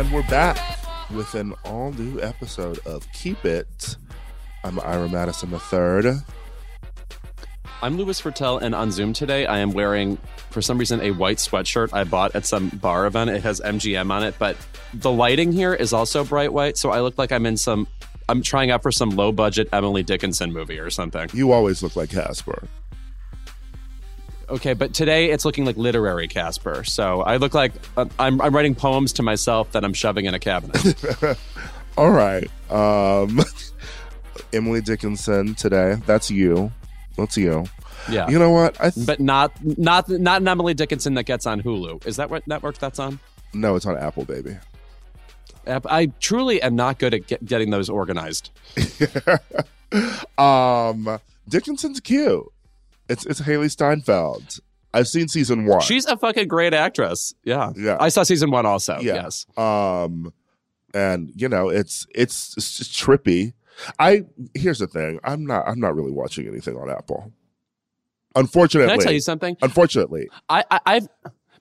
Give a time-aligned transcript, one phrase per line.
[0.00, 0.78] And we're back
[1.10, 3.96] with an all new episode of Keep It.
[4.64, 6.12] I'm Ira Madison III.
[7.82, 10.16] I'm Louis Virtel, and on Zoom today, I am wearing,
[10.48, 13.28] for some reason, a white sweatshirt I bought at some bar event.
[13.28, 14.56] It has MGM on it, but
[14.94, 17.86] the lighting here is also bright white, so I look like I'm in some.
[18.26, 21.28] I'm trying out for some low budget Emily Dickinson movie or something.
[21.34, 22.66] You always look like Casper.
[24.50, 26.82] Okay, but today it's looking like literary Casper.
[26.84, 30.34] So I look like uh, I'm, I'm writing poems to myself that I'm shoving in
[30.34, 30.94] a cabinet.
[31.96, 32.48] All right.
[32.70, 33.40] Um,
[34.52, 35.96] Emily Dickinson today.
[36.06, 36.72] That's you.
[37.16, 37.64] That's you.
[38.10, 38.28] Yeah.
[38.28, 38.80] You know what?
[38.80, 42.04] I th- but not not not an Emily Dickinson that gets on Hulu.
[42.06, 43.20] Is that what network that's on?
[43.52, 44.56] no, it's on Apple, baby.
[45.66, 48.50] I truly am not good at get, getting those organized.
[50.38, 52.46] Um, Dickinson's cute.
[53.10, 54.60] It's it's Hailee Steinfeld.
[54.92, 55.80] I've seen season one.
[55.82, 57.34] She's a fucking great actress.
[57.44, 57.72] Yeah.
[57.76, 57.96] Yeah.
[58.00, 58.98] I saw season one also.
[59.00, 59.14] Yeah.
[59.14, 59.46] Yes.
[59.56, 60.32] um,
[60.94, 63.52] and you know it's it's it's just trippy.
[63.98, 64.24] I
[64.54, 65.20] here's the thing.
[65.24, 67.32] I'm not I'm not really watching anything on Apple.
[68.34, 69.56] Unfortunately, Can I tell you something?
[69.60, 71.08] unfortunately, I, I I've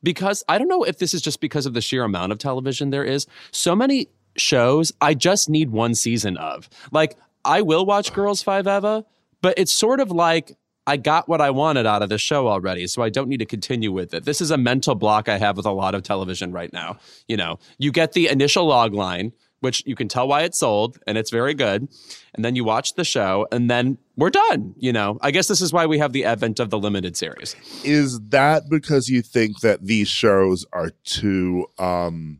[0.04, 2.90] because I don't know if this is just because of the sheer amount of television
[2.90, 3.28] there is.
[3.52, 6.70] So many shows I just need one season of.
[6.92, 9.06] Like I will watch Girls Five Eva,
[9.42, 10.56] but it's sort of like
[10.90, 13.46] I got what I wanted out of the show already, so I don't need to
[13.46, 14.26] continue with it.
[14.26, 16.98] This is a mental block I have with a lot of television right now.
[17.28, 20.98] You know, you get the initial log line, which you can tell why it's sold,
[21.06, 21.88] and it's very good.
[22.34, 24.74] And then you watch the show, and then we're done.
[24.78, 27.56] You know, I guess this is why we have the advent of the limited series.
[27.84, 32.40] is that because you think that these shows are too um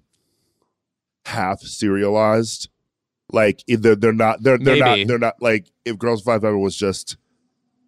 [1.26, 2.68] half serialized?
[3.32, 5.02] Like either they're not they're they're Maybe.
[5.04, 7.16] not they're not like if Girls Five Eva was just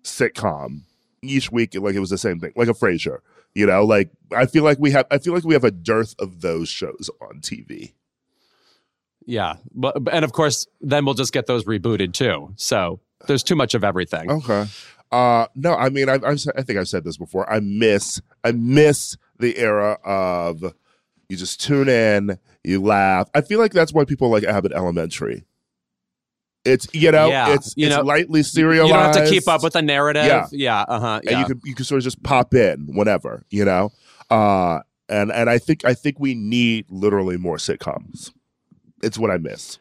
[0.03, 0.81] sitcom
[1.21, 3.19] each week like it was the same thing like a Frasier
[3.53, 6.15] you know like I feel like we have I feel like we have a dearth
[6.19, 7.93] of those shows on TV
[9.25, 12.53] Yeah, but and of course, then we'll just get those rebooted too.
[12.55, 14.31] So there's too much of everything.
[14.31, 14.65] Okay.
[15.11, 17.51] Uh, no, I mean, I've, I've, I think I've said this before.
[17.51, 20.63] I miss, I miss the era of
[21.27, 23.29] you just tune in, you laugh.
[23.35, 25.43] I feel like that's why people like Abbott Elementary.
[26.63, 28.89] It's you know, Yeah, it's you it's know, lightly serialized.
[28.89, 30.25] You don't have to keep up with the narrative.
[30.25, 30.47] Yeah.
[30.51, 31.21] yeah, uh huh.
[31.27, 33.91] and you can you can sort of just pop in whenever you know.
[34.29, 38.31] Uh, and and I think I think we need literally more sitcoms.
[39.03, 39.79] It's what I miss.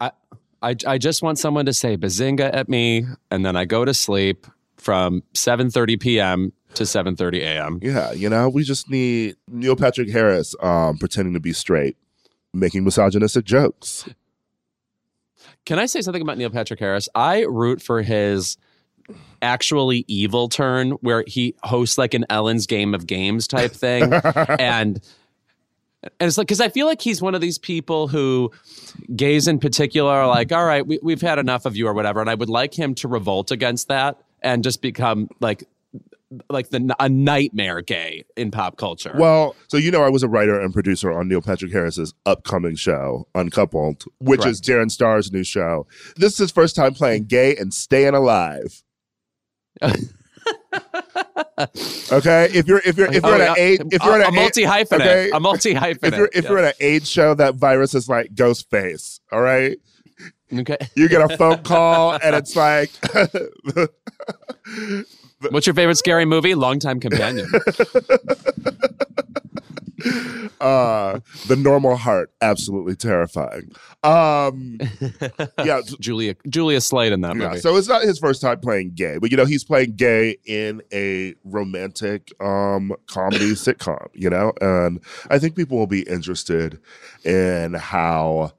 [0.00, 0.12] I,
[0.62, 3.92] I I just want someone to say bazinga at me, and then I go to
[3.92, 6.52] sleep from 7:30 p.m.
[6.74, 7.78] to 7:30 a.m.
[7.82, 11.96] Yeah, you know, we just need Neil Patrick Harris um, pretending to be straight,
[12.52, 14.08] making misogynistic jokes.
[15.64, 17.08] Can I say something about Neil Patrick Harris?
[17.14, 18.56] I root for his
[19.40, 24.12] actually evil turn where he hosts like an Ellen's Game of Games type thing.
[24.58, 25.00] and
[26.02, 28.50] and it's like because I feel like he's one of these people who
[29.14, 32.20] gays in particular are like, all right, we, we've had enough of you or whatever.
[32.20, 35.64] And I would like him to revolt against that and just become like
[36.50, 39.14] like the a nightmare gay in pop culture.
[39.18, 42.76] Well, so you know, I was a writer and producer on Neil Patrick Harris's upcoming
[42.76, 45.86] show, Uncoupled, which is Darren Star's new show.
[46.16, 48.82] This is his first time playing gay and staying alive.
[52.12, 54.28] okay, if you're if you're if you're Oh, at an age if you're a, at
[54.28, 55.30] a multi hyphenate, okay.
[55.30, 56.04] a multi hyphenate.
[56.04, 59.20] if you're if you're at an age show, that virus is like ghost face.
[59.30, 59.78] All right,
[60.52, 60.78] okay.
[60.94, 62.90] you get a phone call and it's like.
[65.50, 66.54] What's your favorite scary movie?
[66.54, 67.48] Longtime companion.
[70.60, 73.70] uh the normal heart absolutely terrifying
[74.02, 74.78] um
[75.64, 77.60] yeah Julia Julia Slade in that yeah movie.
[77.60, 80.82] so it's not his first time playing gay but you know he's playing gay in
[80.92, 85.00] a romantic um comedy sitcom you know and
[85.30, 86.80] i think people will be interested
[87.24, 88.52] in how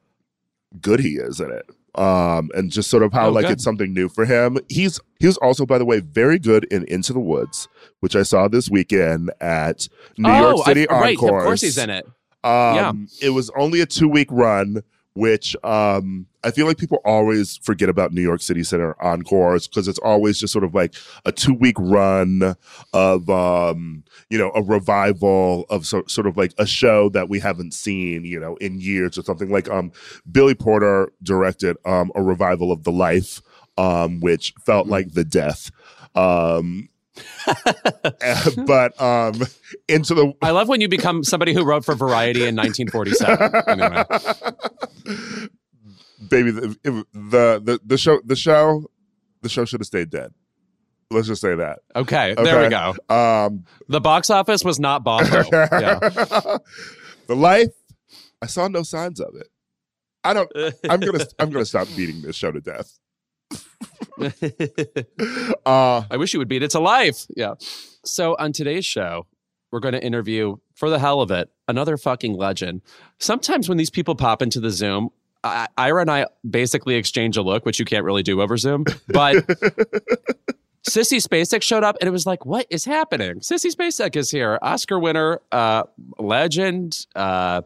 [0.82, 3.52] good he is in it um and just sort of how Oh, like good.
[3.54, 6.86] it's something new for him he's he was also by the way very good in
[6.86, 7.68] into the woods
[8.00, 9.88] which i saw this weekend at
[10.18, 11.14] new oh, york city I, right.
[11.14, 12.06] Of course he's in it.
[12.44, 14.84] Um, It was only a two week run,
[15.16, 19.88] which um, I feel like people always forget about New York City Center encores because
[19.88, 20.96] it's always just sort of like
[21.26, 22.56] a two week run
[22.94, 27.40] of, um, you know, a revival of so, sort of like a show that we
[27.40, 29.50] haven't seen, you know, in years or something.
[29.50, 29.92] Like um,
[30.32, 33.42] Billy Porter directed um, a revival of The Life,
[33.78, 35.70] um, which felt like the death.
[36.16, 36.90] Um,
[38.66, 39.42] but um,
[39.88, 43.64] into the I love when you become somebody who wrote for Variety in 1947.
[43.68, 44.04] Anyway.
[46.30, 46.78] baby the,
[47.14, 48.86] the the the show the show
[49.42, 50.34] the show should have stayed dead
[51.12, 52.94] let's just say that Okay, there we go.
[53.14, 55.44] um The box office was not Bombo.
[55.54, 56.00] Yeah.
[57.28, 57.70] the life
[58.42, 59.48] i saw no signs of it
[60.24, 60.50] i don't
[60.90, 63.00] i'm gonna i'm gonna stop beating this show to death
[65.66, 67.26] uh I wish you would beat it to life.
[67.36, 67.54] Yeah.
[68.06, 69.26] So on today's show,
[69.74, 72.82] we're going to interview, for the hell of it, another fucking legend.
[73.18, 75.10] Sometimes when these people pop into the Zoom,
[75.44, 78.86] I, Ira and I basically exchange a look, which you can't really do over Zoom.
[79.08, 79.36] But
[80.88, 83.40] Sissy Spacek showed up, and it was like, what is happening?
[83.40, 85.84] Sissy Spacek is here, Oscar winner, uh,
[86.20, 87.64] legend, uh,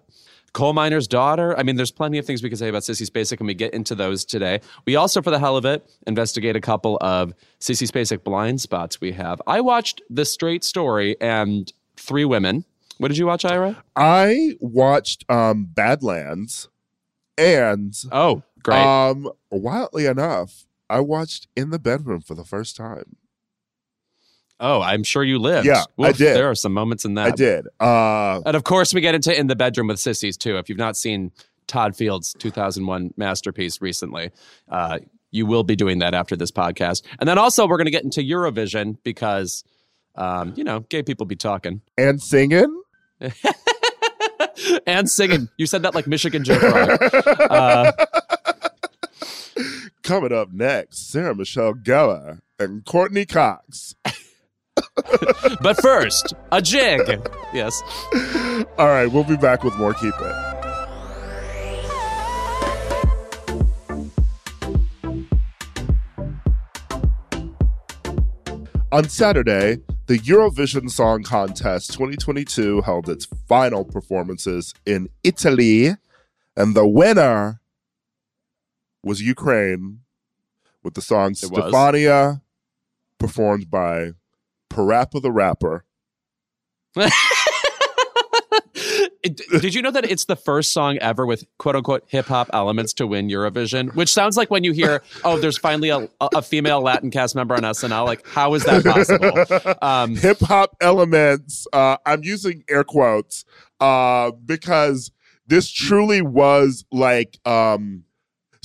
[0.53, 1.59] coal miner's daughter.
[1.59, 3.73] I mean, there's plenty of things we could say about Sissy Spacek, and we get
[3.73, 4.61] into those today.
[4.85, 9.01] We also, for the hell of it, investigate a couple of Sissy Spacek blind spots
[9.01, 9.41] we have.
[9.45, 11.71] I watched The Straight Story and
[12.07, 12.65] Three Women.
[12.97, 13.83] What did you watch, Ira?
[13.95, 16.67] i watched um badlands
[17.37, 18.79] and Oh, great.
[18.83, 23.17] um wildly enough i watched in the bedroom for the first time
[24.59, 25.67] oh, I'm sure you lived.
[25.67, 26.35] Yeah, I did.
[26.35, 27.27] There are some moments in that.
[27.27, 30.57] i did uh And of course, we get into In the Bedroom with Sissies, too.
[30.57, 31.31] If you've not seen
[31.67, 34.31] Todd Field's 2001 masterpiece recently,
[34.69, 34.97] uh,
[35.29, 37.03] you will be doing that after this podcast.
[37.19, 39.63] And then also, we're going to get into Eurovision because,
[40.17, 41.81] um, you know, gay people be talking.
[41.97, 42.81] and singing
[44.87, 45.49] and singing.
[45.57, 46.55] You said that like Michigan Joe.
[46.55, 47.91] Uh,
[50.03, 53.93] Coming up next, Sarah Michelle Gellar and Courteney Cox.
[55.61, 57.01] but first, a jig.
[57.53, 57.81] Yes.
[58.77, 60.35] All right, we'll be back with more Keep It.
[68.91, 75.89] On Saturday, the Eurovision Song Contest 2022 held its final performances in Italy,
[76.55, 77.61] and the winner
[79.03, 79.99] was Ukraine
[80.81, 81.71] with the song It was.
[81.71, 82.41] Stefania,
[83.19, 84.11] performed by
[84.69, 85.83] Parappa the Rapper.
[89.29, 92.93] Did you know that it's the first song ever with quote unquote hip hop elements
[92.93, 93.93] to win Eurovision?
[93.95, 97.55] Which sounds like when you hear, oh, there's finally a, a female Latin cast member
[97.55, 98.05] on SNL.
[98.05, 99.77] Like, how is that possible?
[99.81, 101.67] Um, hip hop elements.
[101.71, 103.45] Uh, I'm using air quotes
[103.79, 105.11] uh, because
[105.47, 108.03] this truly was like um,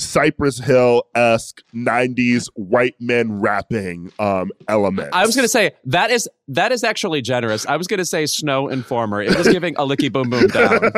[0.03, 5.11] Cypress Hill esque '90s white men rapping um, elements.
[5.13, 7.67] I was going to say that is that is actually generous.
[7.67, 9.23] I was going to say Snow Informer.
[9.23, 10.91] It was giving a licky boom boom down.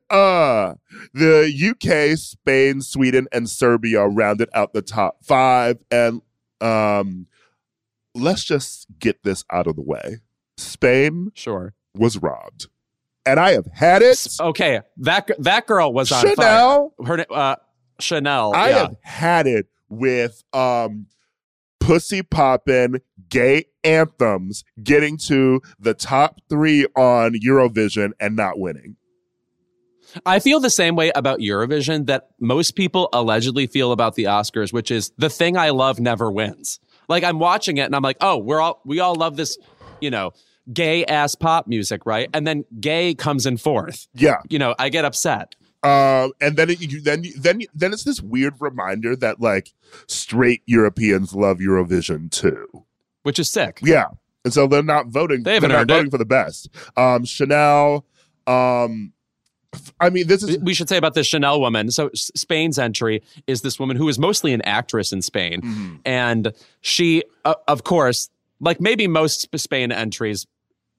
[0.10, 0.74] uh,
[1.12, 5.78] the UK, Spain, Sweden, and Serbia rounded out the top five.
[5.90, 6.22] And
[6.60, 7.26] um,
[8.14, 10.18] let's just get this out of the way.
[10.56, 11.74] Spain Sure.
[11.94, 12.68] was robbed.
[13.26, 14.26] And I have had it.
[14.40, 16.34] Okay, that that girl was on fire.
[16.34, 17.56] Chanel, Her uh,
[18.00, 18.54] Chanel.
[18.54, 18.78] I yeah.
[18.78, 21.06] have had it with um
[21.80, 28.96] pussy poppin' gay anthems getting to the top three on Eurovision and not winning.
[30.26, 34.72] I feel the same way about Eurovision that most people allegedly feel about the Oscars,
[34.72, 36.80] which is the thing I love never wins.
[37.08, 39.56] Like I'm watching it and I'm like, oh, we're all we all love this,
[40.00, 40.32] you know,
[40.72, 42.28] gay ass pop music, right?
[42.34, 44.08] And then gay comes in fourth.
[44.14, 44.38] Yeah.
[44.48, 45.54] You know, I get upset.
[45.82, 49.72] Um, and then it, you, then then then it's this weird reminder that like
[50.08, 52.84] straight Europeans love Eurovision too.
[53.22, 53.80] Which is sick.
[53.82, 54.06] Yeah,
[54.44, 55.42] and so they're not voting.
[55.42, 55.94] They haven't they're not earned it.
[55.94, 56.68] voting for the best.
[56.98, 58.04] Um, Chanel.
[58.46, 59.14] Um,
[60.00, 61.90] I mean, this is We should say about this Chanel woman.
[61.90, 66.00] So Spain's entry is this woman who is mostly an actress in Spain, Mhm.
[66.04, 68.28] and she, uh, of course,
[68.60, 70.46] like maybe most Spain entries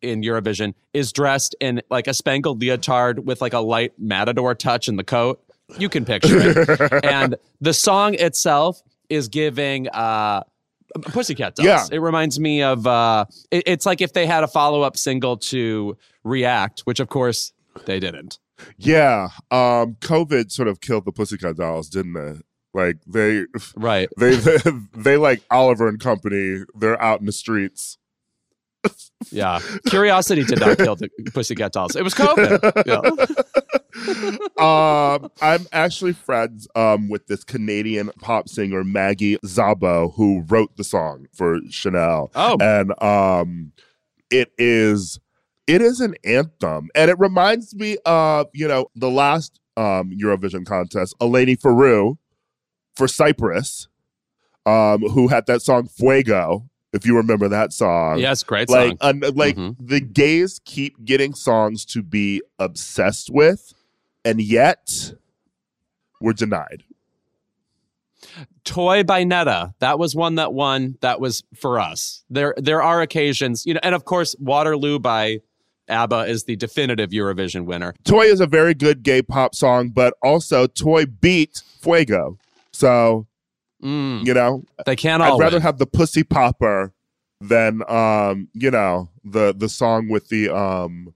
[0.01, 4.87] in Eurovision, is dressed in like a spangled leotard with like a light matador touch
[4.87, 5.41] in the coat.
[5.77, 6.91] You can picture it.
[7.05, 10.43] and the song itself is giving uh
[11.03, 11.65] Pussycat Dolls.
[11.65, 11.85] Yeah.
[11.91, 15.97] It reminds me of uh it- it's like if they had a follow-up single to
[16.23, 17.53] React, which of course
[17.85, 18.39] they didn't.
[18.77, 19.29] yeah.
[19.49, 22.45] Um, COVID sort of killed the Pussycat Dolls, didn't it?
[22.73, 24.09] Like they Right.
[24.17, 24.57] they they,
[24.95, 26.63] they like Oliver and Company.
[26.77, 27.97] They're out in the streets.
[29.31, 29.59] Yeah.
[29.87, 31.95] Curiosity did not kill the Pussycat Dolls.
[31.95, 32.83] It was COVID.
[32.85, 33.01] Yeah.
[35.23, 40.83] um, I'm actually friends um, with this Canadian pop singer Maggie Szabo, who wrote the
[40.83, 42.31] song for Chanel.
[42.35, 42.57] Oh.
[42.59, 43.73] and um,
[44.29, 45.19] it is
[45.67, 50.65] it is an anthem, and it reminds me of you know the last um, Eurovision
[50.65, 52.17] contest, Eleni Farou
[52.95, 53.87] for Cyprus,
[54.65, 56.67] um, who had that song Fuego.
[56.93, 59.21] If you remember that song, Yes, great like song.
[59.23, 59.75] un- like Mhm.
[59.79, 63.73] the gays keep getting songs to be obsessed with,
[64.25, 65.13] and yet
[66.19, 66.83] we're denied.
[68.63, 69.73] Toy by Netta.
[69.79, 70.95] That was one that won.
[71.01, 72.23] That was for us.
[72.29, 75.39] There there are occasions, you know, and of course Waterloo by
[75.89, 77.93] ABBA is the definitive Eurovision winner.
[78.03, 82.37] Toy is a very good gay pop song, but also Toy beat Fuego.
[82.71, 83.25] So,
[83.83, 86.93] Mm, you know, they can't I'd rather have the pussy popper
[87.39, 91.13] than um, you know, the the song with the um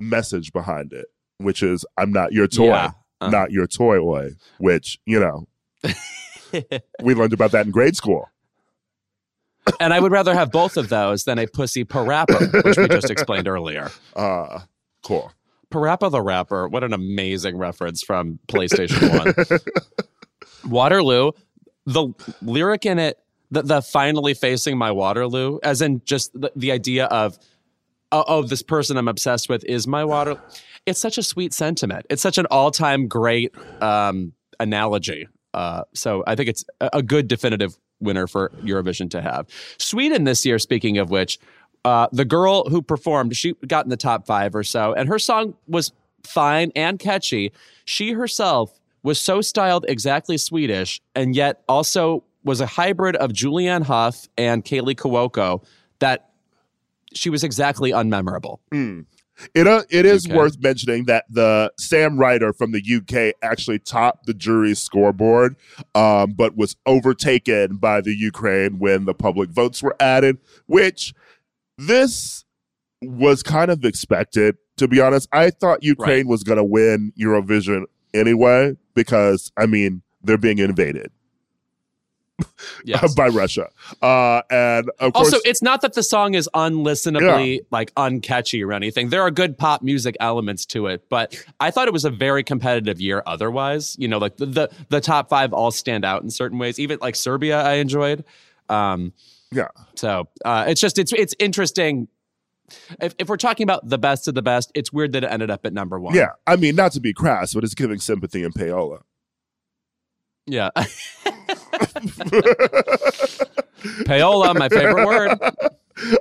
[0.00, 1.06] message behind it,
[1.38, 2.90] which is I'm not your toy, Yeah.
[3.20, 3.30] Uh-huh.
[3.30, 5.46] not your toy boy, which, you know,
[7.02, 8.28] we learned about that in grade school.
[9.80, 13.10] and I would rather have both of those than a pussy parappa, which we just
[13.10, 13.90] explained earlier.
[14.16, 14.60] Uh
[15.02, 15.32] cool.
[15.70, 19.58] Parappa the Rapper, what an amazing reference from PlayStation 1.
[20.70, 21.32] Waterloo,
[21.86, 22.08] the
[22.42, 23.18] lyric in it,
[23.50, 27.38] the, the finally facing my Waterloo, as in just the, the idea of,
[28.12, 30.40] oh, oh, this person I'm obsessed with is my Waterloo.
[30.86, 32.06] It's such a sweet sentiment.
[32.10, 35.28] It's such an all time great um, analogy.
[35.52, 39.46] Uh, so I think it's a, a good definitive winner for Eurovision to have.
[39.78, 41.38] Sweden this year, speaking of which,
[41.84, 45.18] uh, the girl who performed, she got in the top five or so, and her
[45.18, 45.92] song was
[46.24, 47.52] fine and catchy.
[47.84, 53.84] She herself was so styled exactly Swedish, and yet also was a hybrid of Julianne
[53.84, 55.64] Hough and Kaley Cuoco
[56.00, 56.30] that
[57.14, 58.58] she was exactly unmemorable.
[59.54, 60.34] It uh, it is Okay.
[60.36, 65.56] worth mentioning that the Sam Ryder from the UK actually topped the jury's scoreboard,
[65.94, 70.38] um, but was overtaken by the Ukraine when the public votes were added.
[70.66, 71.14] Which
[71.76, 72.44] this
[73.02, 75.28] was kind of expected, to be honest.
[75.32, 77.84] I thought Ukraine was going to win Eurovision
[78.14, 81.10] anyway because I mean they're being invaded
[82.84, 83.14] Yes.
[83.14, 83.68] by Russia,
[84.02, 88.72] uh, and of Also, course, it's not that the song is unlistenably like uncatchy or
[88.72, 89.10] anything.
[89.10, 92.42] There are good pop music elements to it, but I thought it was a very
[92.42, 93.22] competitive year.
[93.26, 96.80] Otherwise, you know, like the the, the top five all stand out in certain ways.
[96.80, 98.24] Even like Serbia, I enjoyed.
[98.68, 99.12] Um,
[99.52, 99.68] yeah.
[99.94, 102.08] so uh, it's just it's it's interesting.
[103.00, 105.50] If, if we're talking about the best of the best, it's weird that it ended
[105.50, 106.14] up at number one.
[106.14, 109.02] Yeah, I mean, not to be crass, but it's giving sympathy and payola.
[110.46, 110.70] yeah.
[114.06, 115.38] Payola, my favorite word.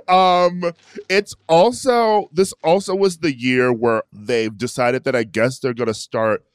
[0.08, 0.72] um
[1.10, 5.88] it's also this also was the year where they've decided that i guess they're going
[5.88, 6.46] to start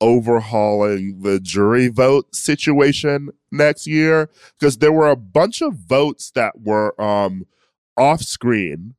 [0.00, 6.60] overhauling the jury vote situation next year because there were a bunch of votes that
[6.60, 7.44] were um
[7.96, 8.94] off screen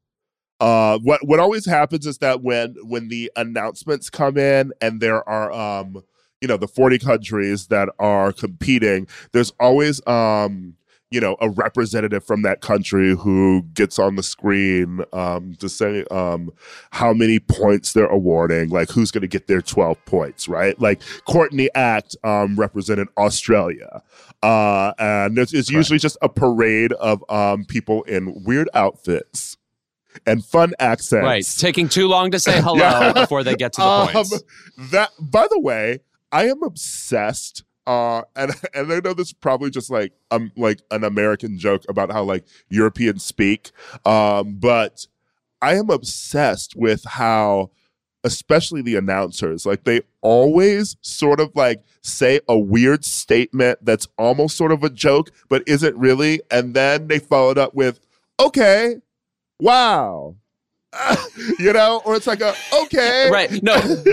[0.60, 5.28] uh what what always happens is that when when the announcements come in and there
[5.28, 6.04] are um
[6.42, 10.75] you know the 40 countries that are competing there's always um
[11.12, 16.04] you know a representative from that country who gets on the screen um, to say
[16.12, 16.51] um,
[16.92, 20.80] how many points they're awarding like who's going to get their 12 points right?
[20.80, 24.01] Like courtney act um, represented australia.
[24.42, 29.58] Uh, and it's, it's usually just a parade of um, people in weird outfits
[30.25, 31.46] and fun accents Right.
[31.58, 33.13] Taking too long to say hello Yeah.
[33.13, 34.44] before they get to the um, points.
[34.92, 36.00] That, by the way,
[36.32, 37.63] I am obsessed.
[37.88, 41.84] Uh, and and I know this is probably just like um like an American joke
[41.89, 43.72] about how like Europeans speak.
[44.06, 45.08] Um, but
[45.62, 47.72] I am obsessed with how,
[48.24, 54.56] especially the announcers, like they always sort of like say a weird statement that's almost
[54.56, 58.00] sort of a joke, but isn't really, and then they follow it up with,
[58.39, 58.98] "Okay,
[59.60, 60.36] wow."
[61.60, 63.62] you know, or it's like a okay, Right.
[63.62, 63.80] No.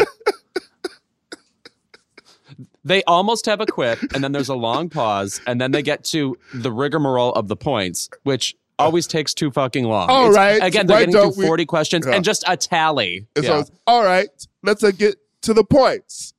[2.85, 6.05] they almost have a quip, and then there's a long pause, and then they get
[6.05, 10.09] to the rigmarole of the points, which always takes too fucking long.
[10.11, 12.15] All It's- right, Again, they're why getting don't through we- 40 questions Yeah.
[12.15, 13.27] and just a tally.
[13.35, 13.63] And Yeah.
[13.65, 14.29] so all right,
[14.63, 16.35] let's uh, get to the points.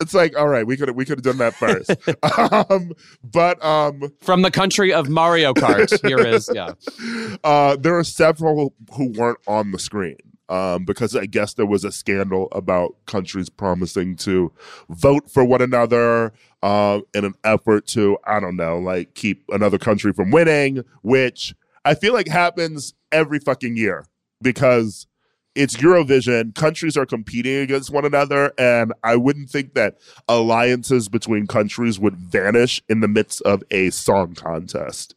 [0.00, 1.90] It's like, all right, we could we could have done that first.
[2.70, 2.92] um,
[3.22, 6.72] but um, From the country of Mario Kart, here is, yeah.
[7.44, 10.16] uh, there are several who weren't on the screen
[10.50, 14.52] um, because I guess there was a scandal about countries promising to
[14.90, 19.78] vote for one another um, in an effort to, I don't know, like keep another
[19.78, 21.54] country from winning, which
[21.84, 24.06] I feel like happens every fucking year
[24.42, 25.06] because
[25.54, 26.54] it's Eurovision.
[26.54, 32.16] Countries are competing against one another, and I wouldn't think that alliances between countries would
[32.16, 35.14] vanish in the midst of a song contest.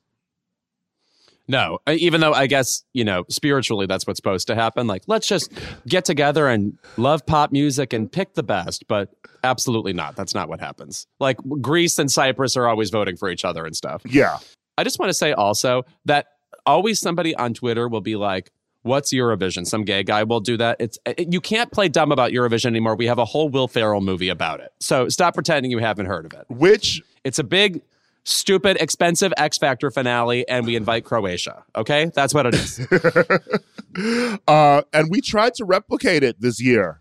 [1.48, 4.88] No, even though I guess, you know, spiritually that's what's supposed to happen.
[4.88, 5.52] Like, let's just
[5.88, 8.88] get together and love pop music and pick the best.
[8.88, 9.14] But
[9.44, 10.16] absolutely not.
[10.16, 11.06] That's not what happens.
[11.20, 14.04] Like, Greece and Cyprus are always voting for each other and stuff.
[14.06, 14.38] Yeah.
[14.78, 16.28] I just want to say also that
[16.66, 18.50] always somebody on Twitter will be like,
[18.84, 19.66] What's Eurovision?
[19.66, 20.78] Some gay guy will do that.
[20.80, 22.96] It's it- you can't play dumb about Eurovision anymore.
[22.96, 24.72] We have a whole Will Ferrell movie about it.
[24.80, 26.46] So stop pretending you haven't heard of it.
[26.50, 27.82] Which It's a big,
[28.26, 31.64] stupid, expensive X Factor finale, and we invite Croatia.
[31.76, 32.80] Okay, that's what it is.
[34.48, 37.00] uh, and we tried to replicate it this year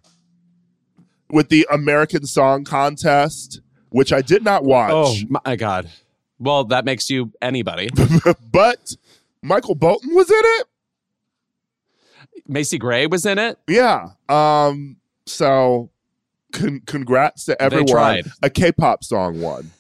[1.31, 3.61] with the American Song Contest,
[3.91, 4.93] which I did not watch.
[4.95, 5.91] oh my god.
[6.39, 7.89] Well, that makes you anybody.
[8.53, 8.95] but
[9.43, 10.67] Michael Bolton was in it.
[12.47, 13.59] Macy Gray was in it.
[13.69, 14.09] Yeah.
[14.29, 14.97] Um.
[15.27, 15.91] So,
[16.53, 17.87] con- congrats to everyone.
[17.87, 18.27] tried.
[18.43, 19.71] A K-pop song won.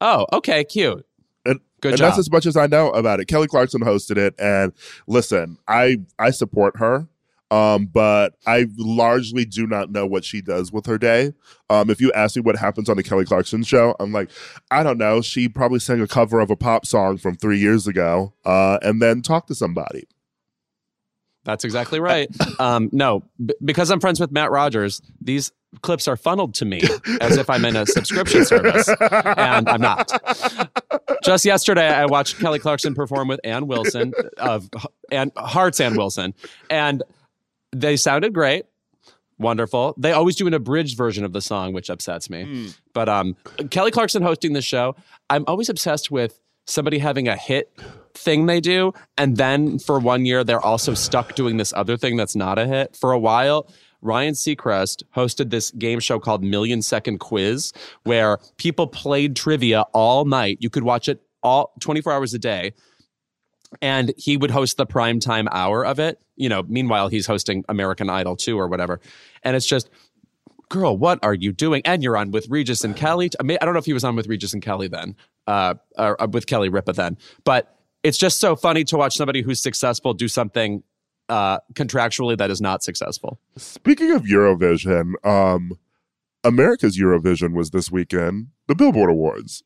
[0.00, 1.06] Oh, okay, cute.
[1.46, 2.08] And, Good and job.
[2.08, 3.26] that's as much as I know about it.
[3.26, 4.72] Kelly Clarkson hosted it, and
[5.06, 7.08] listen, I I support her.
[7.50, 11.34] Um, but I largely do not know what she does with her day.
[11.70, 14.30] Um, if you ask me what happens on the Kelly Clarkson show, I'm like,
[14.72, 15.20] I don't know.
[15.20, 19.00] She probably sang a cover of a pop song from three years ago, uh, and
[19.00, 20.08] then talked to somebody.
[21.44, 22.28] That's exactly right.
[22.58, 26.80] Um, no, b- because I'm friends with Matt Rogers, these clips are funneled to me
[27.20, 30.10] as if I'm in a subscription service, and I'm not.
[31.22, 34.68] Just yesterday, I watched Kelly Clarkson perform with Ann Wilson of
[35.10, 36.32] and Hearts Ann Wilson,
[36.70, 37.02] and
[37.72, 38.66] they sounded great,
[39.38, 39.94] wonderful.
[39.98, 42.72] They always do an abridged version of the song, which upsets me.
[42.92, 43.36] But um,
[43.70, 44.96] Kelly Clarkson hosting the show,
[45.28, 47.70] I'm always obsessed with somebody having a hit
[48.14, 52.16] thing they do, and then for one year they're also stuck doing this other thing
[52.16, 52.96] that's not a hit.
[52.96, 53.68] For a while,
[54.00, 57.72] Ryan Seacrest hosted this game show called Million Second Quiz,
[58.04, 60.58] where people played trivia all night.
[60.60, 62.72] You could watch it all 24 hours a day
[63.82, 66.20] and he would host the prime time hour of it.
[66.36, 69.00] You know, meanwhile he's hosting American Idol too or whatever.
[69.42, 69.90] And it's just,
[70.68, 71.82] girl, what are you doing?
[71.84, 73.30] And you're on with Regis and Kelly.
[73.38, 75.74] I mean, I don't know if he was on with Regis and Kelly then, uh,
[75.96, 77.73] or uh, with Kelly Ripa then, but
[78.04, 80.84] it's just so funny to watch somebody who's successful do something
[81.28, 83.40] uh, contractually that is not successful.
[83.56, 85.78] Speaking of Eurovision, um,
[86.44, 89.64] America's Eurovision was this weekend, the Billboard Awards.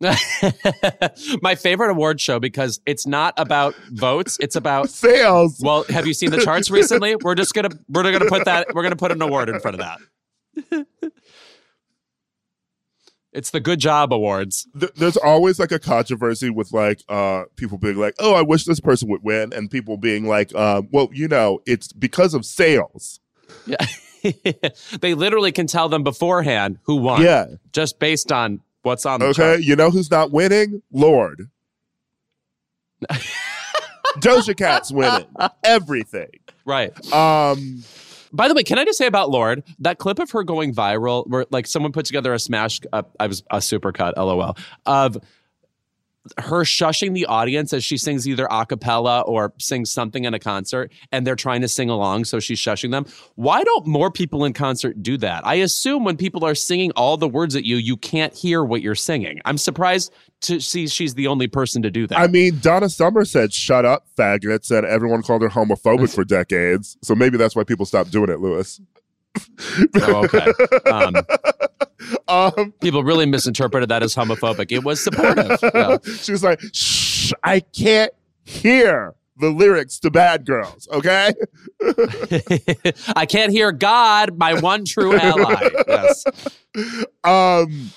[1.40, 5.60] My favorite award show because it's not about votes; it's about Sales.
[5.62, 7.16] Well, have you seen the charts recently?
[7.16, 9.98] We're just gonna we're gonna put that we're gonna put an award in front of
[10.60, 10.86] that.
[13.34, 14.66] It's the Good Job Awards.
[14.78, 18.64] Th- there's always like a controversy with like uh people being like, "Oh, I wish
[18.64, 22.46] this person would win," and people being like, um, "Well, you know, it's because of
[22.46, 23.20] sales."
[23.66, 23.84] Yeah.
[25.00, 27.20] they literally can tell them beforehand who won.
[27.22, 27.46] Yeah.
[27.72, 29.62] Just based on what's on the Okay, chart.
[29.64, 30.80] you know who's not winning?
[30.92, 31.50] Lorde.
[34.18, 35.26] Doja Cat's winning
[35.64, 36.30] everything.
[36.64, 36.92] Right.
[37.12, 37.82] Um,
[38.34, 41.26] By the way, can I just say about Lorde that clip of her going viral,
[41.28, 45.18] where like someone put together a smash, uh, I was a supercut, lol, of
[46.38, 50.38] her shushing the audience as she sings either a cappella or sings something in a
[50.38, 53.04] concert, and they're trying to sing along, so she's shushing them.
[53.34, 55.46] Why don't more people in concert do that?
[55.46, 58.80] I assume when people are singing all the words at you, you can't hear what
[58.80, 59.40] you're singing.
[59.44, 62.18] I'm surprised to see she's the only person to do that.
[62.18, 66.96] I mean, Donna Summer said, "Shut up, faggots," and everyone called her homophobic for decades.
[67.02, 68.80] So maybe that's why people stopped doing it, Louis.
[70.02, 70.46] oh, okay.
[70.90, 71.14] Um,
[72.28, 74.72] Um, people really misinterpreted that as homophobic.
[74.72, 75.58] It was supportive.
[75.62, 75.98] Yeah.
[76.20, 78.12] she was like, "Shh, I can't
[78.44, 81.32] hear the lyrics to Bad Girls." Okay.
[83.16, 85.70] I can't hear God, my one true ally.
[85.88, 86.24] Yes.
[87.22, 87.90] Um.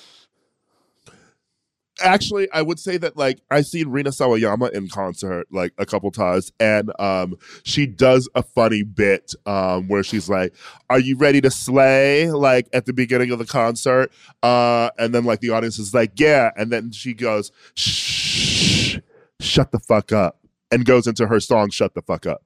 [2.01, 6.11] Actually, I would say that like I've seen Rina Sawayama in concert like a couple
[6.11, 10.53] times, and um, she does a funny bit um where she's like,
[10.89, 14.11] "Are you ready to slay?" Like at the beginning of the concert,
[14.43, 18.97] uh, and then like the audience is like, "Yeah," and then she goes, "Shh,
[19.39, 20.39] shut the fuck up,"
[20.71, 22.43] and goes into her song, "Shut the fuck up."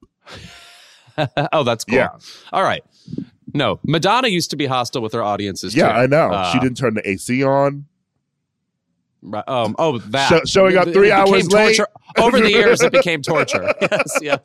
[1.54, 1.98] oh, that's cool.
[1.98, 2.10] Yeah.
[2.52, 2.84] All right.
[3.54, 5.76] No, Madonna used to be hostile with her audiences.
[5.76, 6.00] Yeah, too.
[6.00, 6.32] I know.
[6.32, 7.86] Uh, she didn't turn the AC on.
[9.24, 11.78] Right, um, oh, that Sho- showing up three it hours late.
[11.78, 11.88] Torture.
[12.18, 13.72] Over the years, it became torture.
[13.82, 14.38] Yes, yeah.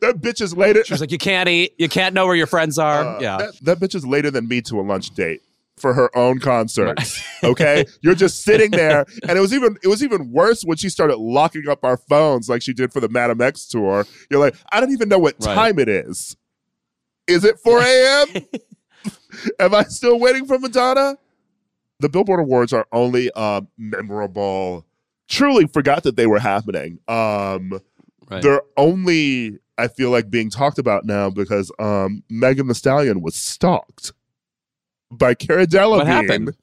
[0.00, 0.84] That bitch is later.
[0.84, 1.74] She was like, "You can't eat.
[1.78, 3.36] You can't know where your friends are." Uh, yeah.
[3.38, 5.40] That, that bitch is later than me to a lunch date.
[5.78, 6.98] for her own concert.
[7.44, 10.88] Okay, you're just sitting there, and it was even it was even worse when she
[10.88, 14.06] started locking up our phones like she did for the Madame X tour.
[14.30, 15.54] You're like, I don't even know what Right.
[15.54, 16.36] time it is.
[17.26, 18.28] Is it 4 a.m.?
[19.58, 21.16] Am I still waiting for Madonna?
[22.02, 24.84] The Billboard Awards are only uh, memorable.
[25.28, 26.98] Truly forgot that they were happening.
[27.08, 27.80] Um,
[28.30, 28.40] Right.
[28.42, 33.34] they're only I feel like being talked about now because um Megan Thee Stallion was
[33.34, 34.12] stalked
[35.10, 35.96] by Cara Delevingne.
[35.98, 36.56] What happened?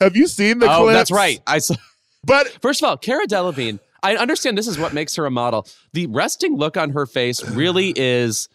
[0.00, 0.94] Have you seen the oh, clips?
[0.94, 1.40] that's right.
[1.46, 1.76] I saw.
[2.24, 3.78] But First of all, Cara Delevingne.
[4.02, 5.66] I understand this is what makes her a model.
[5.94, 8.48] The resting look on her face really is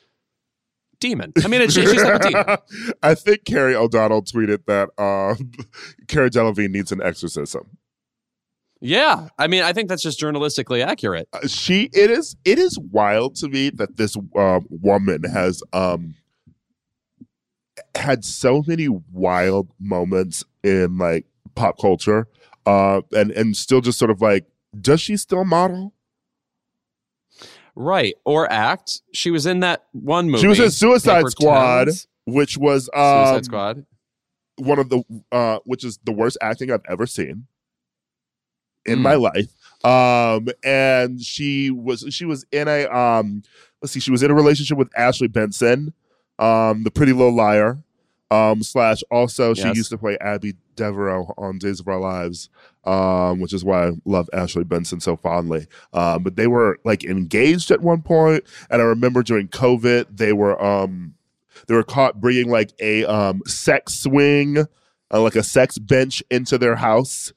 [0.99, 1.33] demon.
[1.43, 2.57] I mean, she, she's like a demon.
[3.03, 5.51] I think Carrie O'Donnell tweeted that um
[6.07, 7.77] Cara Delevingne needs an exorcism.
[8.81, 11.27] Yeah, I mean, I think that's just journalistically accurate.
[11.33, 16.15] Uh, She it is it is wild to me that this um, woman has um
[17.95, 22.27] had so many wild moments in like pop culture
[22.65, 24.45] uh and and still just sort of like
[24.79, 25.93] does she still model
[27.81, 28.15] Right.
[28.25, 29.01] Or act.
[29.13, 30.41] She was in that one movie.
[30.41, 32.07] she was in suicide Paper squad Towns.
[32.25, 33.85] which was um Suicide Squad.
[34.57, 37.47] one of the uh which is the worst acting i've ever seen
[38.85, 39.01] in Mm.
[39.01, 39.47] my life
[39.85, 43.43] um and she was she was in a um
[43.81, 45.93] let's see she was in a relationship with ashley benson
[46.37, 47.79] um the pretty little liar
[48.29, 49.75] um slash also she Yes.
[49.77, 52.49] used to play abby devereaux on days of our lives
[52.85, 57.03] um which is why i love ashley benson so fondly um but they were like
[57.03, 61.13] engaged at one point and i remember during covid they were um
[61.67, 64.59] they were caught bringing like a um sex swing
[65.11, 67.33] uh, like a sex bench into their house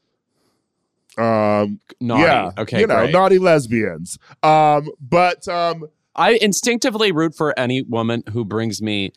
[1.18, 2.22] um Naughty.
[2.22, 2.81] yeah Okay.
[2.81, 3.12] you know great.
[3.12, 9.12] naughty lesbians um but um I instinctively root for any woman who brings me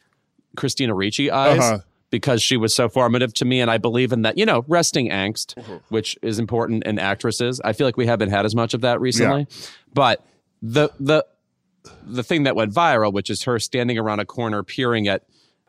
[0.56, 1.80] Christina Ricci eyes uh-huh.
[2.12, 4.38] Because she was so formative to me, and I believe in that.
[4.38, 5.82] You know, resting angst, Mhm.
[5.90, 7.60] which is important in actresses.
[7.64, 9.48] I feel like we haven't had as much of that recently,
[9.94, 10.26] but
[10.62, 11.26] the the
[12.04, 15.24] the thing that went viral, which is her standing around a corner peering at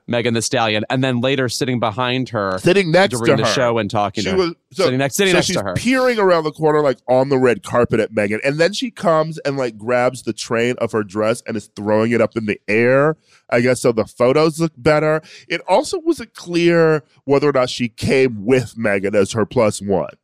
[0.08, 3.78] Megan Thee Stallion, and then later sitting behind her sitting next during to the show
[3.78, 4.38] and talking she to her.
[4.38, 5.74] was so, sitting next, sitting so next she's to her.
[5.74, 9.38] peering around the corner like on the red carpet at Megan, and then she comes
[9.38, 12.60] and like grabs the train of her dress and is throwing it up in the
[12.68, 13.16] air.
[13.50, 15.22] I guess so the photos look better.
[15.48, 20.14] It also wasn't clear whether or not she came with Megan as her plus one,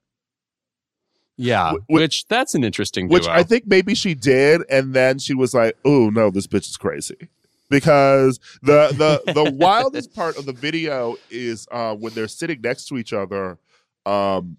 [1.36, 3.26] yeah, Wh- wh- which that's an interesting which.
[3.26, 6.76] I think maybe she did, and then she was like, "Oh no, this bitch is
[6.76, 7.28] crazy."
[7.72, 8.88] Because the
[9.24, 13.12] the the wildest part of the video is uh, when they're sitting next to each
[13.14, 13.58] other,
[14.04, 14.58] um,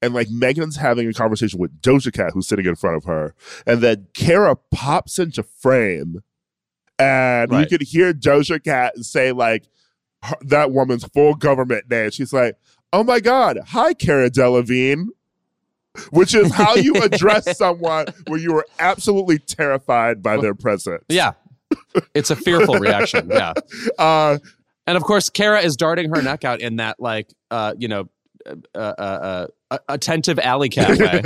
[0.00, 3.34] and like Megan's having a conversation with Doja Cat, who's sitting in front of her,
[3.66, 6.22] and then Cara pops into frame,
[6.98, 7.60] and Right.
[7.60, 9.64] you could hear Doja Cat say like
[10.22, 12.10] her- that woman's full government name.
[12.12, 12.56] She's like,
[12.94, 15.08] "Oh my god, hi, Cara Delevingne."
[16.10, 21.04] Which is how you address someone when you are absolutely terrified by their presence.
[21.08, 21.32] yeah,
[22.14, 23.28] it's a fearful reaction.
[23.30, 23.52] Yeah.
[23.98, 24.38] Uh,
[24.86, 28.08] And of course, Cara is darting her neck out in that, like, uh, you know,
[28.46, 31.22] uh, uh, uh, attentive alley cat way.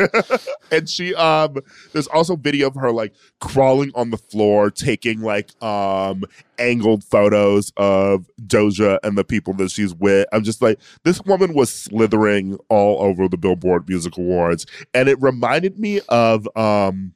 [0.70, 1.56] and she um
[1.92, 6.22] there's also video of her like crawling on the floor taking like um
[6.60, 10.28] angled photos of Doja and the people that she's with.
[10.32, 15.20] I'm just like this woman was slithering all over the Billboard Music Awards and it
[15.20, 17.14] reminded me of um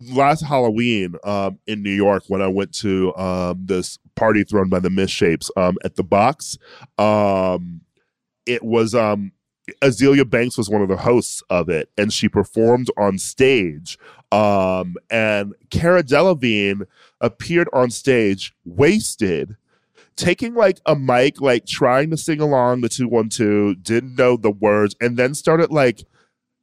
[0.00, 4.78] last Halloween um in New York when I went to um this party thrown by
[4.78, 6.56] the Misshapes um at the box.
[6.98, 7.80] Um
[8.46, 9.32] it was um
[9.82, 13.98] Azealia Banks was one of the hosts of it, and she performed on stage.
[14.32, 16.86] Um, and Cara Delevingne
[17.20, 19.56] appeared on stage, wasted,
[20.16, 24.36] taking like a mic, like trying to sing along the two one two, didn't know
[24.36, 26.04] the words, and then started like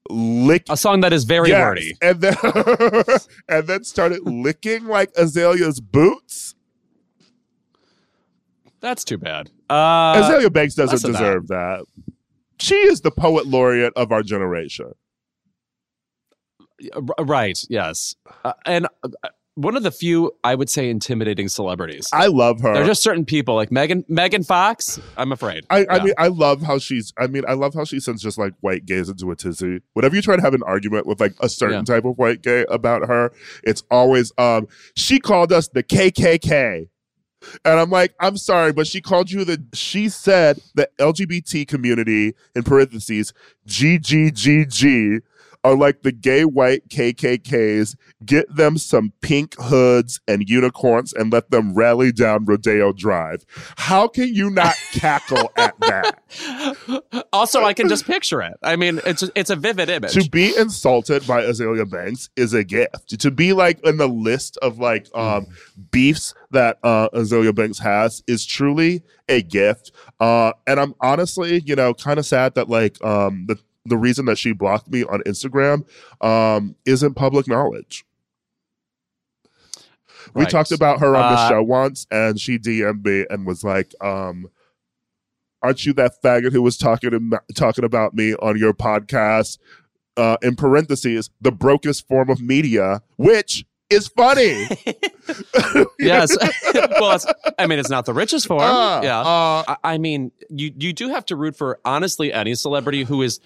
[0.10, 0.74] licking.
[0.74, 1.94] A song that is very Yes, wordy.
[2.02, 2.36] and then
[3.50, 6.56] and then started licking like Azealia's boots.
[8.82, 9.50] That's too bad.
[9.70, 11.12] Uh, Azealia Banks doesn't of that.
[11.12, 11.86] deserve that.
[12.60, 14.92] She is the poet laureate of our generation.
[17.20, 17.58] right.
[17.70, 18.16] Yes.
[18.44, 19.10] Uh, and uh,
[19.56, 22.08] one of the few, I would say, intimidating celebrities.
[22.14, 22.74] I love her.
[22.74, 25.00] There are just certain people like Megan Megan Fox.
[25.18, 25.66] I'm afraid.
[25.70, 26.04] I, I Yeah.
[26.04, 27.14] mean, I love how she's.
[27.18, 29.80] I mean, I love how she sends just like white gays into a tizzy.
[29.94, 31.96] Whenever you try to have an argument with like a certain Yeah.
[31.96, 33.32] type of white gay about her,
[33.64, 34.68] it's always um.
[34.96, 36.88] She called us the KKK,
[37.64, 39.64] and I'm like, I'm sorry, but she called you the.
[39.74, 43.34] She said the LGBT community in parentheses
[43.68, 45.22] GGGG
[45.66, 47.96] are like the gay white KKKs.
[48.24, 53.46] Get them some pink hoods and unicorns and let them rally down Rodeo Drive.
[53.78, 56.20] How can you not cackle at that?
[57.34, 58.54] Also, I can just picture it.
[58.62, 60.14] I mean, it's it's a vivid image.
[60.14, 63.20] To be insulted by Azealia Banks is a gift.
[63.20, 65.48] To be like in the list of like um,
[65.92, 69.92] beefs that uh, Azealia Banks has is truly a gift.
[70.20, 74.26] Uh, and I'm honestly, you know, kind of sad that like um, the the reason
[74.26, 75.86] that she blocked me on Instagram
[76.22, 78.06] um, isn't public knowledge.
[80.34, 83.64] We talked about her on the Uh, show once, and she DM'd me and was
[83.64, 84.48] like, um,
[85.62, 89.60] "Aren't you that faggot who was talking to, talking about me on your podcast?"
[90.18, 94.68] Uh, in parentheses, the brokest form of media, which is funny.
[96.00, 96.36] yes.
[96.74, 97.20] well,
[97.58, 98.62] I mean, it's not the richest form.
[98.62, 99.20] Uh, yeah.
[99.20, 103.22] uh, I, I mean, you you do have to root for honestly any celebrity who
[103.22, 103.40] is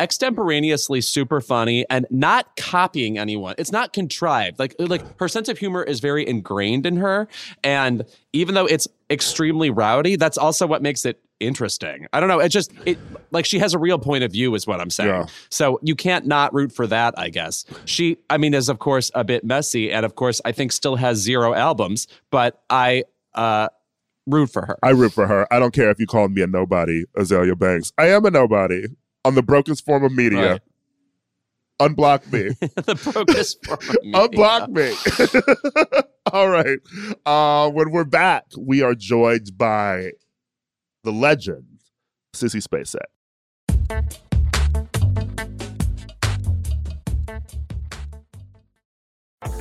[0.00, 3.54] extemporaneously super funny and not copying anyone.
[3.58, 4.58] It's not contrived.
[4.58, 7.28] Like like her sense of humor is very ingrained in her,
[7.62, 12.06] and even though it's extremely rowdy, that's also what makes it interesting.
[12.12, 12.40] I don't know.
[12.40, 12.98] It just it
[13.30, 15.10] like she has a real point of view, is what I'm saying.
[15.10, 15.26] Yeah.
[15.50, 17.64] So you can't not root for that, I guess.
[17.84, 20.96] She, I mean, is of course a bit messy, and of course I think still
[20.96, 23.68] has zero albums, but I uh
[24.26, 24.78] root for her.
[24.82, 25.52] I root for her.
[25.52, 27.92] I don't care if you call me a nobody, Azealia Banks.
[27.98, 28.86] I am a nobody
[29.24, 30.52] on the brokest form of media.
[30.52, 30.60] Right.
[31.80, 32.48] Unblock me.
[32.60, 34.28] the brokest form of media.
[34.28, 36.02] Unblock me.
[36.32, 36.78] All right.
[37.24, 40.12] Uh, when we're back, we are joined by
[41.04, 41.80] the legend,
[42.34, 43.06] Sissy Spacek.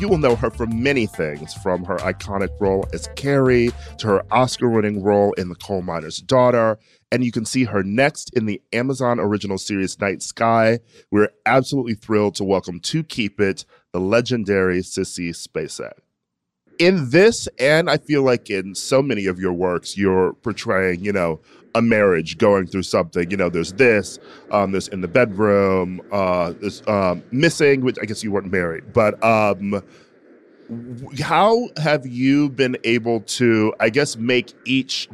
[0.00, 4.22] You will know her from many things, from her iconic role as Carrie to her
[4.30, 6.78] Oscar winning role in The Coal Miner's Daughter.
[7.12, 10.78] And you can see her next in the Amazon original series Night Sky.
[11.10, 15.98] We're absolutely thrilled to welcome to Keep It, the legendary Sissy Spacek.
[16.78, 21.12] In this, and I feel like in so many of your works, you're portraying, you
[21.12, 21.42] know,
[21.74, 23.30] a marriage going through something.
[23.30, 24.18] You know, there's this,
[24.50, 28.92] um, there's in the bedroom, uh, there's um, missing, which I guess you weren't married,
[28.92, 29.82] but um,
[31.20, 35.08] how have you been able to, I guess, make each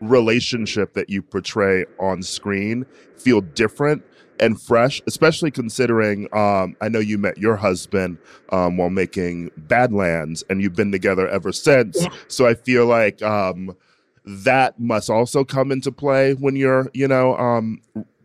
[0.00, 2.84] relationship that you portray on screen
[3.16, 4.02] feel different
[4.40, 8.18] and fresh, especially considering um, I know you met your husband
[8.50, 12.04] um, while making Badlands and you've been together ever since.
[12.26, 13.76] So I feel like um,
[14.24, 17.80] that must also come into play when you're, you know, um,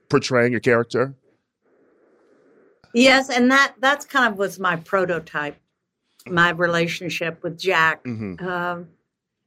[0.10, 1.16] portraying a character.
[2.94, 5.58] Yes, and that that's kind of was my prototype,
[6.26, 8.88] my relationship with Jack, hmm um,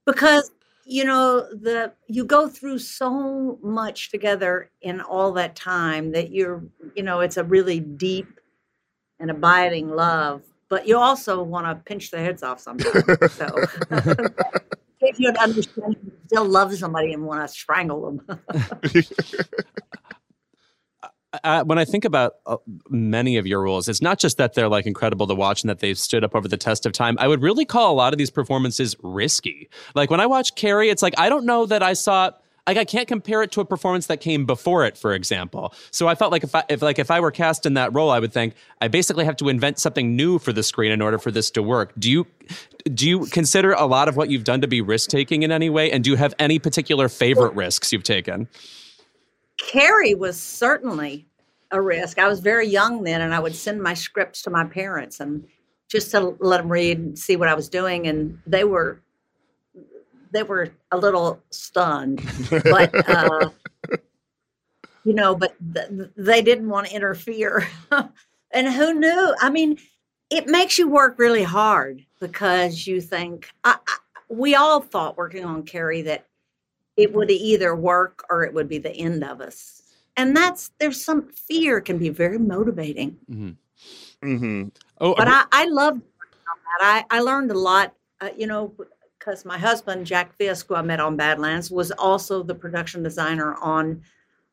[0.06, 0.50] because
[0.84, 6.62] you know the you go through so much together in all that time that you're
[6.94, 8.40] you know it's a really deep
[9.18, 13.04] and abiding love, but you also want to pinch the heads off sometimes.
[13.32, 13.64] so
[15.10, 15.96] if you understand,
[16.26, 18.40] still love somebody and want to strangle them.
[21.44, 22.56] uh, when I think about uh,
[22.88, 25.80] many of your roles, it's not just that they're like incredible to watch and that
[25.80, 27.16] they've stood up over the test of time.
[27.18, 29.68] I would really call a lot of these performances risky.
[29.94, 32.30] Like when I watch Carrie, it's like I don't know that I saw.
[32.70, 35.74] Like I can't compare it to a performance that came before it, for example.
[35.90, 38.10] So I felt like if I if like if I were cast in that role,
[38.10, 41.18] I would think I basically have to invent something new for the screen in order
[41.18, 41.92] for this to work.
[41.98, 42.28] Do you
[42.94, 45.68] do you consider a lot of what you've done to be risk taking in any
[45.68, 45.90] way?
[45.90, 48.46] And do you have any particular favorite risks you've taken?
[49.56, 51.26] Carrie was certainly
[51.72, 52.20] a risk.
[52.20, 55.44] I was very young then, and I would send my scripts to my parents and
[55.88, 59.02] just to let them read and see what I was doing, and they were
[60.32, 62.22] they were a little stunned,
[62.64, 63.50] but uh,
[65.04, 67.66] you know, but th- they didn't want to interfere.
[68.52, 69.34] and who knew?
[69.40, 69.78] I mean,
[70.30, 73.96] it makes you work really hard because you think I, I,
[74.28, 76.26] we all thought working on Carrie that
[76.96, 79.82] it would either work or it would be the end of us.
[80.16, 83.16] And that's there's some fear can be very motivating.
[84.22, 84.68] hmm
[85.00, 87.06] Oh, But I, I loved working on that.
[87.10, 88.74] I, I learned a lot, uh, you know,
[89.20, 93.54] because my husband, Jack Fisk, who I met on Badlands, was also the production designer
[93.56, 94.02] on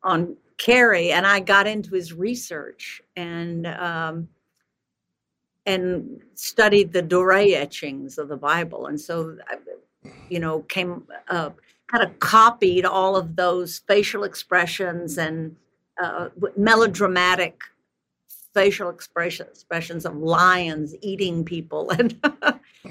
[0.03, 4.27] on Carrie, and I got into his research and um,
[5.65, 9.57] and studied the Doré etchings of the Bible, and so I,
[10.29, 11.51] you know came uh,
[11.87, 15.55] kind of copied all of those facial expressions and
[16.01, 17.61] uh, melodramatic
[18.53, 22.19] facial expression, expressions of lions eating people, and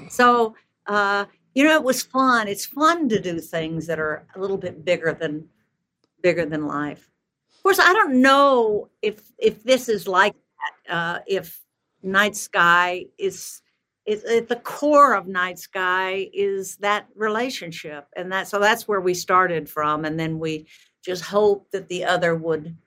[0.09, 0.55] so
[0.87, 1.25] uh,
[1.57, 2.47] you know it was fun.
[2.47, 5.49] It's fun to do things that are a little bit bigger than
[6.21, 7.09] bigger than life.
[7.55, 10.93] Of course, I don't know if if this is like that.
[10.95, 11.59] Uh, if
[12.03, 13.63] Night Sky is
[14.05, 19.01] is at the core of Night Sky is that relationship, and that so that's where
[19.01, 20.67] we started from, and then we
[21.03, 22.77] just hope that the other would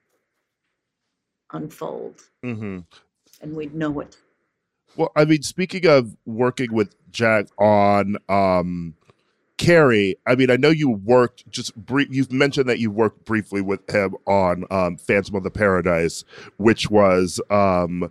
[1.53, 2.79] unfold, Mm-hmm.
[3.43, 4.17] and we'd know it.
[4.97, 8.95] Well, I mean, speaking of working with Jack on um,
[9.61, 12.09] Carrie, I mean, I know you worked just brief.
[12.11, 16.25] You've mentioned that you worked briefly with him on um, Phantom of the Paradise,
[16.57, 18.11] which was um,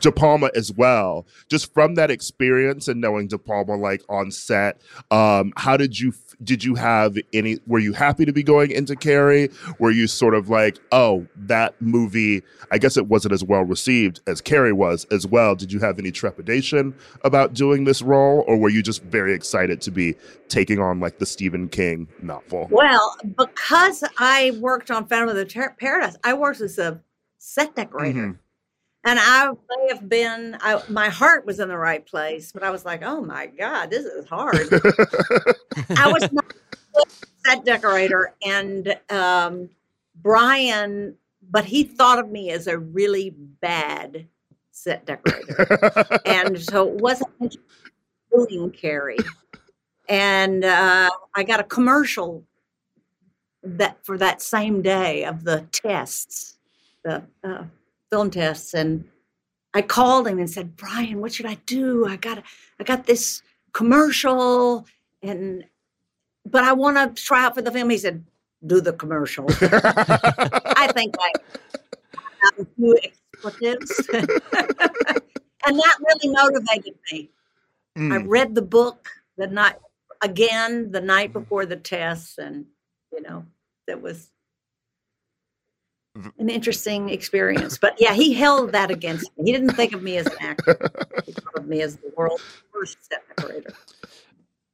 [0.00, 1.24] De Palma as well.
[1.48, 4.80] Just from that experience and knowing De Palma like on set,
[5.12, 7.58] um, how did you did you have any?
[7.68, 9.50] Were you happy to be going into Carrie?
[9.78, 12.42] Were you sort of like, oh, that movie?
[12.72, 15.54] I guess it wasn't as well received as Carrie was as well.
[15.54, 19.80] Did you have any trepidation about doing this role, or were you just very excited
[19.82, 20.16] to be
[20.48, 22.68] taking on like the Stephen King novel?
[22.70, 27.00] Well, because I worked on Phantom of the Ter- Paradise, I worked as a
[27.38, 28.18] set decorator.
[28.18, 28.38] Mhm.
[29.04, 32.70] And I may have been, I, my heart was in the right place, but I
[32.70, 34.56] was like, oh my God, this is hard.
[35.96, 36.52] I was not
[36.96, 37.02] a
[37.46, 38.34] set decorator.
[38.44, 39.70] And um,
[40.16, 41.14] Brian,
[41.50, 44.26] but he thought of me as a really bad
[44.72, 46.20] set decorator.
[46.26, 47.56] and so it wasn't
[48.32, 49.16] doing Carrie.
[50.08, 52.44] And uh, I got a commercial
[53.62, 56.58] that for that same day of the tests,
[57.04, 57.64] the uh,
[58.10, 59.04] film tests, and
[59.74, 62.06] I called him and said, "Brian, what should I do?
[62.06, 62.42] I got
[62.80, 63.42] I got this
[63.72, 64.86] commercial,
[65.22, 65.64] and
[66.46, 68.24] but I want to try out for the film." He said,
[68.66, 71.32] "Do the commercial." I think I
[72.44, 77.30] have a few expletives, and that really motivated me.
[77.96, 78.24] I Mm.
[78.28, 79.74] read the book the night
[80.22, 81.40] again the night mm-hmm.
[81.40, 82.66] before the tests, and
[83.12, 83.44] you know
[83.86, 84.30] that was
[86.16, 86.28] mm-hmm.
[86.38, 87.78] an interesting experience.
[87.78, 89.44] But yeah, he held that against me.
[89.46, 90.78] He didn't think of me as an actor.
[91.24, 92.42] He thought of me as the world's
[92.74, 93.72] worst set decorator.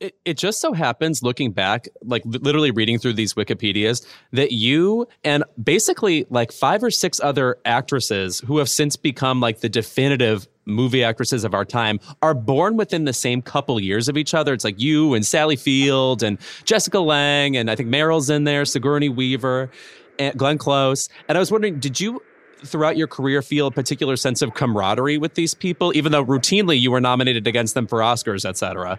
[0.00, 5.06] It, it just so happens, looking back, like literally reading through these Wikipedias, that you
[5.22, 10.48] and basically like five or six other actresses who have since become like the definitive
[10.66, 14.52] movie actresses of our time are born within the same couple years of each other.
[14.52, 18.64] It's like you and Sally Field and Jessica Lange, and I think Meryl's in there,
[18.64, 19.70] Sigourney Weaver,
[20.18, 21.08] and Glenn Close.
[21.28, 22.20] And I was wondering, did you?
[22.64, 26.80] Throughout your career, feel a particular sense of camaraderie with these people, even though routinely
[26.80, 28.98] you were nominated against them for Oscars, et cetera.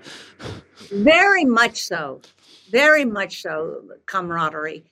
[0.92, 2.22] Very much so.
[2.72, 4.84] Very much so, camaraderie.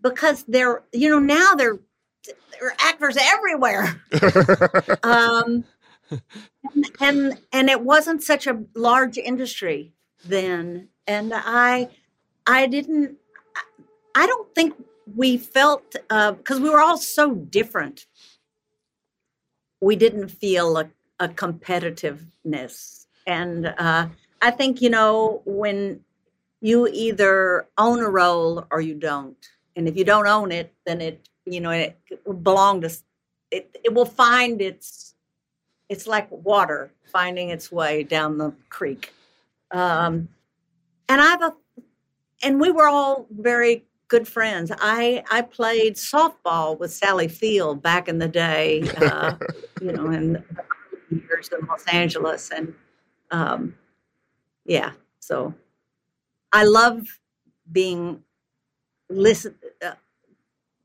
[0.00, 1.78] Because they're, you know, now they're,
[2.58, 4.02] they're actors everywhere.
[5.02, 5.64] um,
[7.00, 9.92] and and it wasn't such a large industry
[10.24, 10.88] then.
[11.06, 11.88] And I
[12.46, 13.16] I didn't
[14.14, 14.74] I don't think
[15.14, 18.06] we felt because we were all so different.
[19.80, 23.06] We didn't feel a, a competitiveness.
[23.26, 24.08] And uh,
[24.42, 26.00] I think, you know, when
[26.60, 29.36] you either own a role or you don't.
[29.76, 32.90] And if you don't own it, then it, you know, it will belong to,
[33.50, 35.14] it, it will find its,
[35.88, 39.12] it's like water finding its way down the creek.
[39.70, 40.28] Um,
[41.08, 41.54] and I've, a,
[42.42, 44.70] and we were all very good friends.
[44.80, 49.36] I, I played softball with Sally Field back in the day, uh,
[49.80, 50.44] you know, in
[51.10, 52.50] years in Los Angeles.
[52.50, 52.74] And
[53.30, 53.74] um,
[54.66, 55.54] yeah, so
[56.52, 57.20] I love
[57.70, 58.22] being
[59.08, 59.92] listen uh,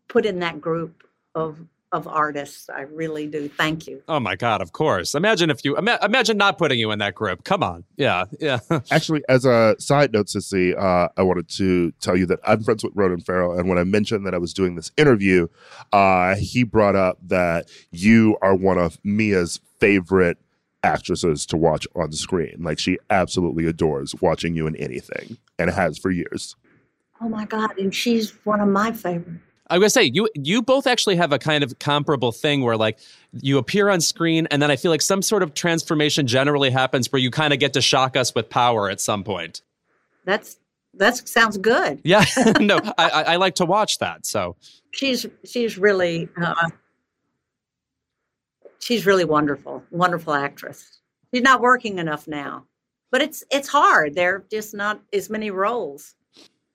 [0.07, 1.57] put in that group of
[1.95, 2.69] of artists.
[2.69, 3.47] I really do.
[3.47, 4.03] Thank you.
[4.07, 4.61] Oh my God!
[4.61, 5.15] Of course.
[5.15, 7.43] Imagine if you ima- imagine not putting you in that group.
[7.43, 7.85] Come on.
[7.95, 8.25] Yeah.
[8.39, 8.59] Yeah.
[8.91, 12.83] Actually, as a side note, Sissy, uh, I wanted to tell you that I'm friends
[12.83, 15.47] with Ronan Farrow, and when I mentioned that I was doing this interview,
[15.93, 20.37] uh, he brought up that you are one of Mia's favorite
[20.83, 22.57] actresses to watch on screen.
[22.59, 26.55] Like she absolutely adores watching you in anything, and has for years.
[27.21, 27.77] Oh my God!
[27.77, 29.39] And she's one of my favorites.
[29.67, 32.77] I was gonna say you you both actually have a kind of comparable thing where
[32.77, 32.99] like
[33.41, 37.11] you appear on screen and then I feel like some sort of transformation generally happens
[37.11, 39.61] where you kind of get to shock us with power at some point.
[40.25, 40.57] That's
[40.93, 41.99] that sounds good.
[42.03, 42.25] Yeah,
[42.59, 44.25] no, I, I like to watch that.
[44.25, 44.55] So
[44.91, 46.69] she's she's really uh,
[48.79, 50.99] she's really wonderful, wonderful actress.
[51.33, 52.65] She's not working enough now,
[53.11, 54.15] but it's it's hard.
[54.15, 56.15] There are just not as many roles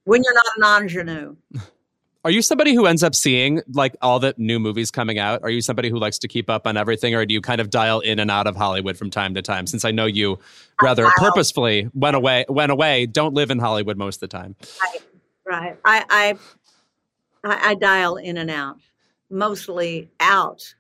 [0.04, 1.36] when you're not an ingenue.
[2.22, 5.42] Are you somebody who ends up seeing like all the new movies coming out?
[5.42, 7.70] Are you somebody who likes to keep up on everything, or do you kind of
[7.70, 9.66] dial in and out of Hollywood from time to time?
[9.66, 10.38] Since I know you
[10.82, 14.54] rather purposefully went away, went away, don't live in Hollywood most of the time.
[14.82, 15.00] Right,
[15.46, 15.76] right.
[16.10, 16.38] I,
[17.42, 18.76] I, I dial in and out,
[19.30, 20.74] mostly out.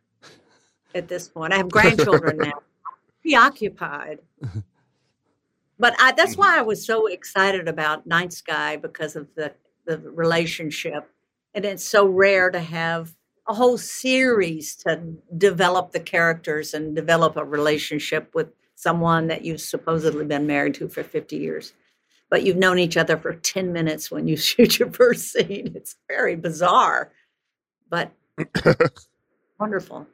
[0.94, 2.60] At this point, I have grandchildren now,
[3.22, 4.18] preoccupied.
[5.78, 9.54] But I, that's why I was so excited about Night Sky because of the
[9.86, 11.08] the relationship
[11.54, 13.14] and it's so rare to have
[13.48, 15.00] a whole series to
[15.36, 20.88] develop the characters and develop a relationship with someone that you've supposedly been married to
[20.88, 21.72] for 50 years.
[22.30, 25.72] But you've known each other for 10 minutes when you shoot your first scene.
[25.74, 27.10] It's very bizarre
[27.90, 28.12] but
[29.60, 30.06] wonderful.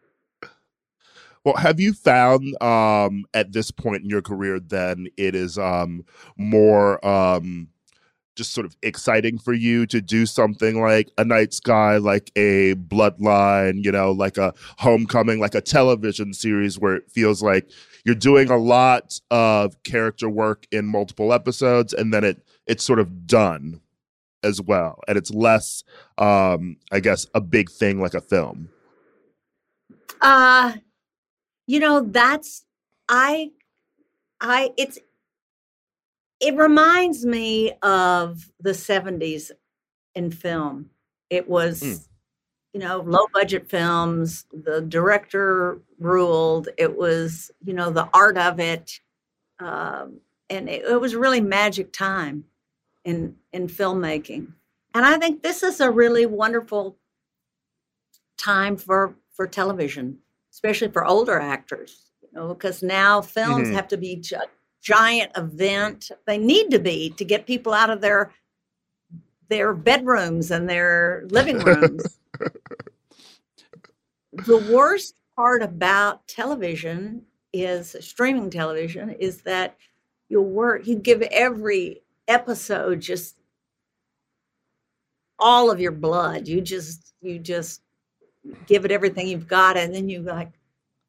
[1.44, 6.04] Well have you found um at this point in your career then it is um
[6.36, 7.68] more um
[8.36, 12.74] just sort of exciting for you to do something like a night sky like a
[12.74, 17.68] bloodline you know like a homecoming like a television series where it feels like
[18.04, 22.98] you're doing a lot of character work in multiple episodes and then it it's sort
[22.98, 23.80] of done
[24.42, 25.00] as well.
[25.08, 25.82] And it's less
[26.18, 28.68] um i guess a big thing like a film.
[30.20, 30.74] Uh
[31.66, 32.64] you know that's
[33.08, 33.50] i
[34.40, 34.98] i it's
[36.40, 39.50] it reminds me of the 70s
[40.14, 40.90] in film.
[41.30, 42.08] It was, mm.
[42.72, 44.46] you know, low budget films.
[44.52, 46.68] The director ruled.
[46.76, 49.00] It was, you know, the art of it.
[49.58, 50.20] Um,
[50.50, 52.44] and it, it was really magic time
[53.04, 54.52] in in filmmaking.
[54.94, 56.98] And I think this is a really wonderful
[58.38, 60.18] time for for television,
[60.52, 62.10] especially for older actors.
[62.22, 63.76] You know, because now films mm-hmm.
[63.76, 64.50] have to be judged
[64.82, 66.10] giant event.
[66.26, 68.32] They need to be to get people out of their
[69.48, 72.18] their bedrooms and their living rooms.
[74.32, 77.22] the worst part about television
[77.52, 79.76] is streaming television is that
[80.28, 83.36] you work you give every episode just
[85.38, 87.82] all of your blood you just you just
[88.66, 90.52] give it everything you've got and then you like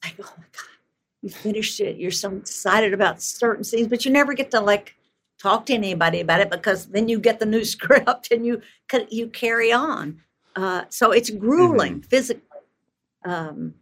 [0.04, 0.77] like oh my god
[1.22, 1.98] you finish it.
[1.98, 4.96] You're so excited about certain scenes, but you never get to like
[5.42, 8.62] talk to anybody about it because then you get the new script and you
[9.10, 10.22] you carry on.
[10.56, 12.10] Uh, so it's grueling mm-hmm.
[12.10, 12.44] physically.
[13.26, 13.76] Um,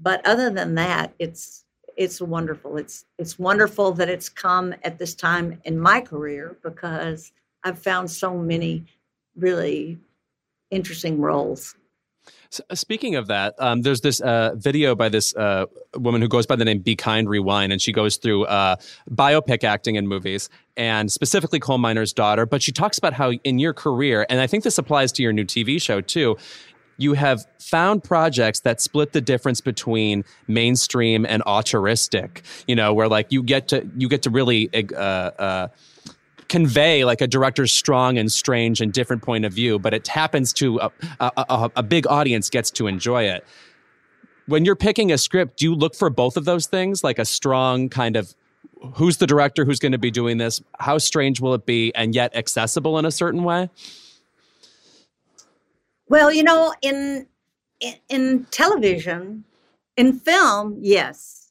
[0.00, 1.64] but other than that, it's
[1.96, 2.76] it's wonderful.
[2.76, 7.32] It's it's wonderful that it's come at this time in my career because
[7.62, 8.84] I've found so many
[9.36, 9.98] really
[10.70, 11.76] interesting roles.
[12.68, 16.46] Uh, speaking of that, um, there's this uh, video by this uh, woman who goes
[16.46, 18.76] by the name Be Kind Rewind, and she goes through uh,
[19.10, 22.46] biopic acting in movies, and specifically Coal Miner's Daughter.
[22.46, 25.32] But she talks about how in your career, and I think this applies to your
[25.32, 26.36] new TV show too,
[26.96, 32.42] you have found projects that split the difference between mainstream and auteuristic.
[32.68, 34.70] You know, where like you get to you get to really.
[36.54, 40.52] Convey like a director's strong and strange and different point of view, but it happens
[40.52, 43.44] to a, a, a, a big audience gets to enjoy it.
[44.46, 47.24] When you're picking a script, do you look for both of those things, like a
[47.24, 48.36] strong kind of
[48.94, 52.14] who's the director who's going to be doing this, how strange will it be, and
[52.14, 53.68] yet accessible in a certain way?
[56.08, 57.26] Well, you know, in
[57.80, 59.42] in, in television,
[59.96, 61.43] in film, yes,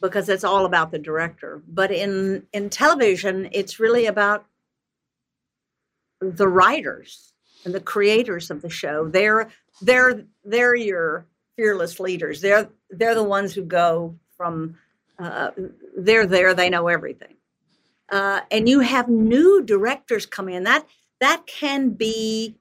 [0.00, 1.62] because it's all about the director.
[1.68, 4.46] But in in television, it's really about
[6.20, 7.32] the writers
[7.64, 9.08] and the creators of the show.
[9.08, 9.50] They're
[9.82, 11.26] they're they're your
[11.56, 12.40] fearless leaders.
[12.40, 14.76] They're they're the ones who go from
[15.18, 15.50] uh,
[15.96, 16.54] they're there.
[16.54, 17.36] They know everything,
[18.10, 20.64] uh, and you have new directors come in.
[20.64, 20.86] That
[21.20, 22.56] that can be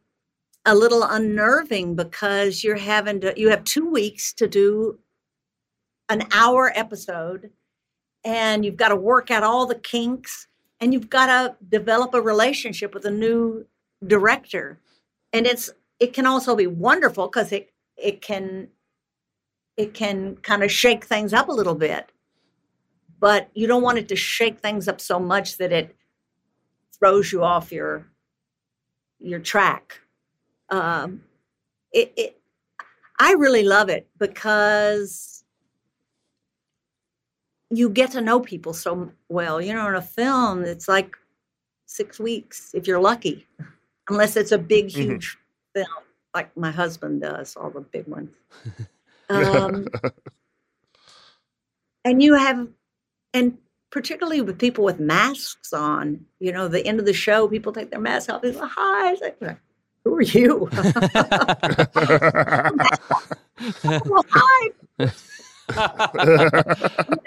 [0.66, 5.00] a little unnerving because you're having to you have two weeks to do
[6.10, 7.52] an hour episode
[8.24, 10.48] and you've got to work out all the kinks
[10.80, 13.66] and you've got to develop a relationship with a new
[14.06, 14.80] director.
[15.34, 18.70] And it's it can also be wonderful because it it can
[19.78, 22.12] it can kind of shake things up a little bit.
[23.20, 25.96] But you don't want it to shake things up so much that it
[26.98, 28.08] throws you off your
[29.20, 30.00] your track.
[30.70, 31.24] Um,
[31.92, 32.42] it, it
[33.20, 35.39] i really love it because
[37.70, 39.62] you get to know people so well.
[39.62, 41.16] You know, in a film, it's like
[41.86, 43.46] six weeks if you're lucky,
[44.10, 45.04] unless it's a big, Mhm.
[45.04, 45.38] huge
[45.74, 45.88] film
[46.36, 48.30] like my husband does, all the big ones.
[49.32, 49.86] Um,
[52.04, 52.68] and you have,
[53.36, 53.56] and
[53.92, 57.92] particularly with people with masks on, you know, the end of the show, people take
[57.92, 58.42] their masks off.
[58.42, 59.38] They go, "Hi," It's like,
[60.04, 60.68] who are you?
[64.10, 64.70] well, hi.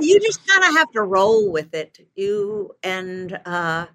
[0.00, 1.98] You just kind of have to roll with it.
[2.14, 3.86] You and uh,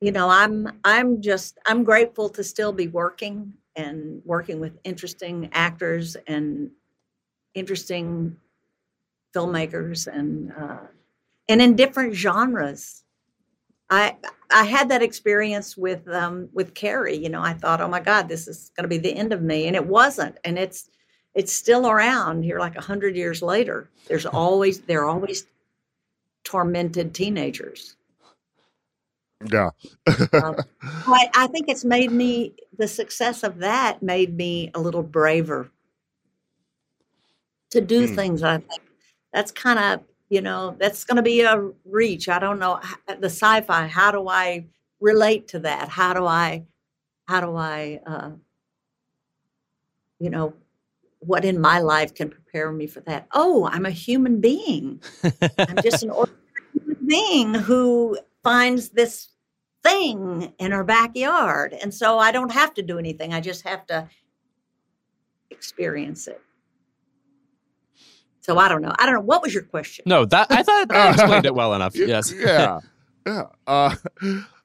[0.00, 5.48] you know, I'm I'm just I'm grateful to still be working and working with interesting
[5.52, 6.70] actors and
[7.54, 8.36] interesting
[9.34, 10.78] filmmakers and uh,
[11.48, 13.04] and in different genres.
[13.90, 14.16] I
[14.50, 17.16] I had that experience with um, with Carrie.
[17.16, 19.42] You know, I thought, oh my God, this is going to be the end of
[19.42, 20.38] me, and it wasn't.
[20.44, 20.88] And it's
[21.34, 23.88] it's still around here, like a hundred years later.
[24.08, 25.46] There's always they're always
[26.44, 27.96] tormented teenagers.
[29.50, 29.70] yeah.
[30.42, 30.56] Um,
[31.06, 35.70] I, I think it's made me the success of that made me a little braver
[37.70, 38.14] to do Hmm.
[38.14, 38.42] things.
[38.42, 38.82] I think
[39.32, 42.28] that's kind of you know that's going to be a reach.
[42.28, 43.86] I don't know the sci-fi.
[43.88, 44.66] How do I
[45.00, 45.88] relate to that?
[45.88, 46.64] How do I
[47.28, 48.30] how do I uh,
[50.18, 50.54] you know
[51.20, 53.28] what in my life can prepare me for that?
[53.32, 55.02] Oh, I'm a human being.
[55.58, 56.40] I'm just an ordinary
[56.72, 59.28] human being who finds this
[59.82, 61.74] thing in her backyard.
[61.80, 63.32] And so I don't have to do anything.
[63.32, 64.08] I just have to
[65.50, 66.40] experience it.
[68.40, 68.92] So I don't know.
[68.98, 69.20] I don't know.
[69.20, 70.04] What was your question?
[70.06, 71.94] no, that I thought I explained it well enough.
[71.96, 72.32] Yes.
[72.32, 72.80] Yeah.
[73.26, 73.44] Yeah.
[73.66, 73.94] Uh,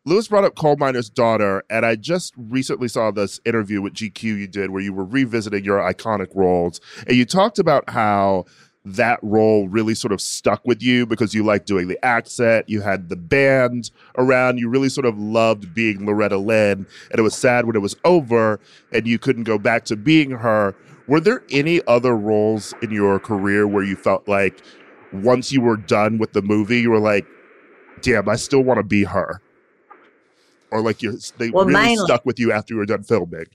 [0.07, 4.21] Louis brought up Coal Miner's Daughter, and I just recently saw this interview with GQ
[4.21, 6.79] you did where you were revisiting your iconic roles.
[7.07, 8.45] And you talked about how
[8.85, 12.81] that role really sort of stuck with you because you liked doing the accent, you
[12.81, 17.33] had the band around, you really sort of loved being Loretta Lynn, and it was
[17.33, 18.59] sad when it was over
[18.91, 20.75] and you couldn't go back to being her.
[21.07, 24.61] Were there any other roles in your career where you felt like
[25.11, 27.25] once you were done with the movie, you were like,
[28.01, 29.41] damn, I still want to be her.
[30.71, 33.45] Or like you, they Well, really mainly- stuck with you after you were done filming.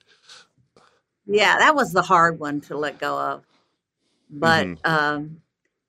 [1.27, 3.45] Yeah, that was the hard one to let go of.
[4.31, 4.87] But Mhm.
[4.87, 5.43] um,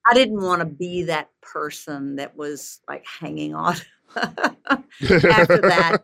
[0.06, 3.76] I didn't want to be that person that was like hanging on
[4.16, 6.04] after that.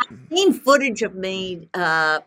[0.00, 2.20] I've seen footage of me uh,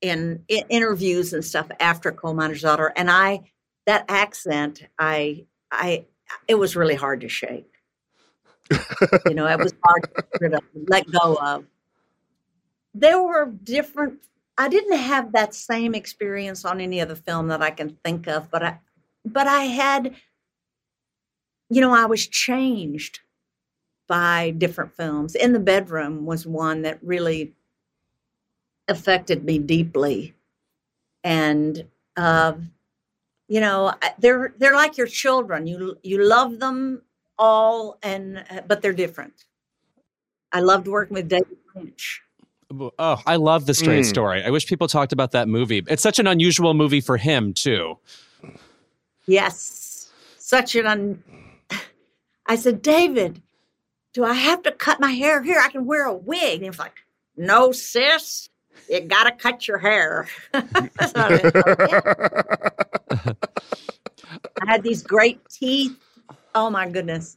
[0.00, 3.50] in, in interviews and stuff after Coal Miner's Daughter, and I
[3.86, 6.06] that accent, I I
[6.46, 7.70] it was really hard to shake.
[9.26, 10.08] You know, it was hard
[10.40, 11.64] to let go of.
[12.94, 14.18] There were different.
[14.56, 18.50] I didn't have that same experience on any other film that I can think of,
[18.50, 18.78] but I,
[19.24, 20.14] but I had.
[21.70, 23.20] You know, I was changed
[24.08, 25.34] by different films.
[25.34, 27.52] In the bedroom was one that really
[28.88, 30.34] affected me deeply,
[31.22, 31.84] and
[32.16, 32.54] uh,
[33.48, 35.66] you know, they're they're like your children.
[35.66, 37.02] You you love them
[37.38, 39.44] all, and uh, but they're different.
[40.52, 42.22] I loved working with David Lynch.
[42.70, 44.08] Oh, I love the straight Mm.
[44.08, 44.42] story.
[44.44, 45.82] I wish people talked about that movie.
[45.88, 47.98] It's such an unusual movie for him too.
[49.26, 50.86] Yes, such an.
[50.86, 51.22] Un-
[52.46, 53.42] I said, David,
[54.14, 55.60] do I have to cut my hair here?
[55.62, 56.54] I can wear a wig.
[56.54, 56.94] And he was like,
[57.36, 58.48] No, sis,
[58.88, 60.26] you got to cut your hair.
[60.54, 63.32] So I went, "Okay."
[64.62, 65.96] I had these great teeth.
[66.54, 67.36] Oh my goodness,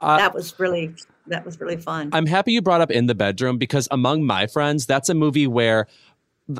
[0.00, 0.94] Uh, that was really
[1.26, 2.10] that was really fun.
[2.12, 5.46] I'm happy you brought up In the Bedroom because among my friends, that's a movie
[5.46, 5.86] where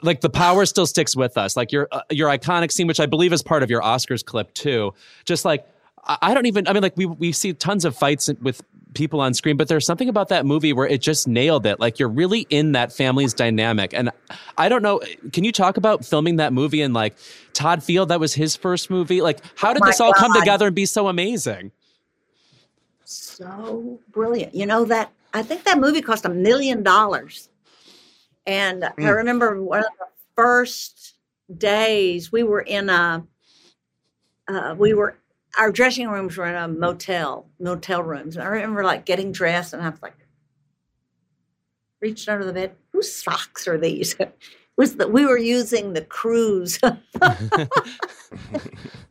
[0.03, 1.57] like the power still sticks with us.
[1.57, 4.53] Like your uh, your iconic scene, which I believe is part of your Oscars clip
[4.55, 4.93] too.
[5.25, 5.67] Just like
[6.05, 6.67] I, I don't even.
[6.69, 8.63] I mean, like we we see tons of fights with
[8.95, 11.79] people on screen, but there's something about that movie where it just nailed it.
[11.79, 13.93] Like you're really in that family's dynamic.
[13.93, 14.11] And
[14.57, 15.01] I don't know.
[15.33, 17.15] Can you talk about filming that movie and like
[17.53, 18.09] Todd Field?
[18.09, 19.21] That was his first movie.
[19.21, 21.73] Like how did My this all come together and be so amazing?
[23.13, 24.55] So brilliant.
[24.55, 27.49] You know that I think that movie cost a million dollars.
[28.47, 29.17] And I Mm.
[29.17, 31.15] remember one of the first
[31.57, 33.27] days we were in a
[34.49, 35.17] uh, we were
[35.59, 38.37] our dressing rooms were in a motel, motel rooms.
[38.37, 40.17] And I remember like getting dressed and I was like
[42.01, 42.77] reached under the bed.
[42.93, 44.17] Whose socks are these?
[44.77, 46.79] Was that we were using the cruise.
[46.83, 46.91] you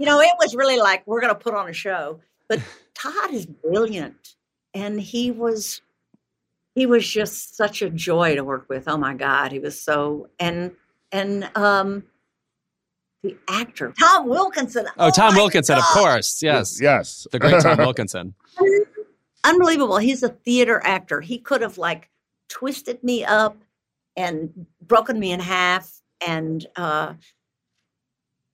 [0.05, 2.19] know, it was really like we're gonna put on a show.
[2.47, 2.61] But
[2.93, 4.35] Todd is brilliant,
[4.73, 5.81] and he was
[6.75, 8.87] he was just such a joy to work with.
[8.87, 10.71] Oh my God, he was so and
[11.11, 12.03] and um
[13.23, 14.85] the actor Tom Wilkinson.
[14.97, 16.43] Oh, Tom my Wilkinson, of course.
[16.43, 16.79] Yes.
[16.79, 17.27] yes.
[17.31, 18.35] The great Tom Wilkinson.
[19.43, 19.97] unbelievable.
[19.97, 21.21] He's a theater actor.
[21.21, 22.09] He could have like
[22.49, 23.57] twisted me up
[24.15, 26.01] and broken me in half.
[26.25, 27.13] And uh,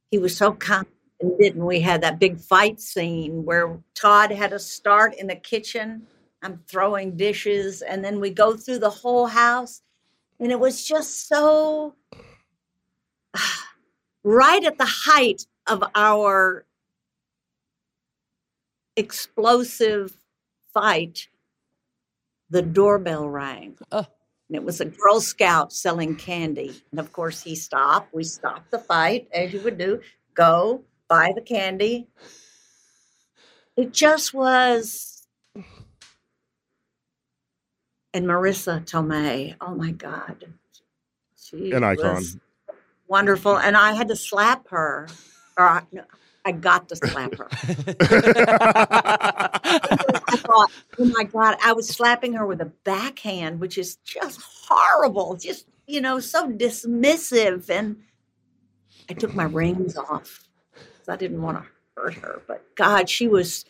[0.10, 0.86] he was so kind
[1.22, 5.36] and didn't we had that big fight scene where Todd had to start in the
[5.36, 6.08] kitchen.
[6.42, 9.82] I'm throwing dishes, and then we go through the whole house.
[10.40, 11.94] And it was just so
[14.24, 16.66] right at the height of our
[18.98, 20.18] explosive
[20.74, 21.28] fight,
[22.50, 23.78] the doorbell rang.
[23.92, 24.08] Oh.
[24.50, 26.82] And it was a Girl Scout selling candy.
[26.92, 28.14] And of course, he stopped.
[28.14, 30.02] We stopped the fight, as you would do.
[30.34, 32.08] Go buy the candy.
[33.76, 35.28] It just was.
[38.14, 40.46] And Marisa Tomei, oh my God.
[41.36, 42.24] She An icon.
[43.10, 43.58] Wonderful.
[43.58, 45.10] And I had to slap her.
[45.58, 46.04] Or I, no,
[46.46, 47.50] I got to slap her.
[47.52, 47.58] I
[50.38, 55.36] thought, oh my God, I was slapping her with a backhand, which is just horrible,
[55.36, 57.70] just, you know, so dismissive.
[57.70, 57.98] And
[59.10, 60.48] I took my rings off
[61.12, 62.42] I didn't want to hurt her.
[62.48, 63.66] But God, she was,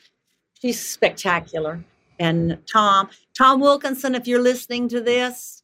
[0.61, 1.83] she's spectacular.
[2.19, 5.63] And Tom, Tom Wilkinson, if you're listening to this,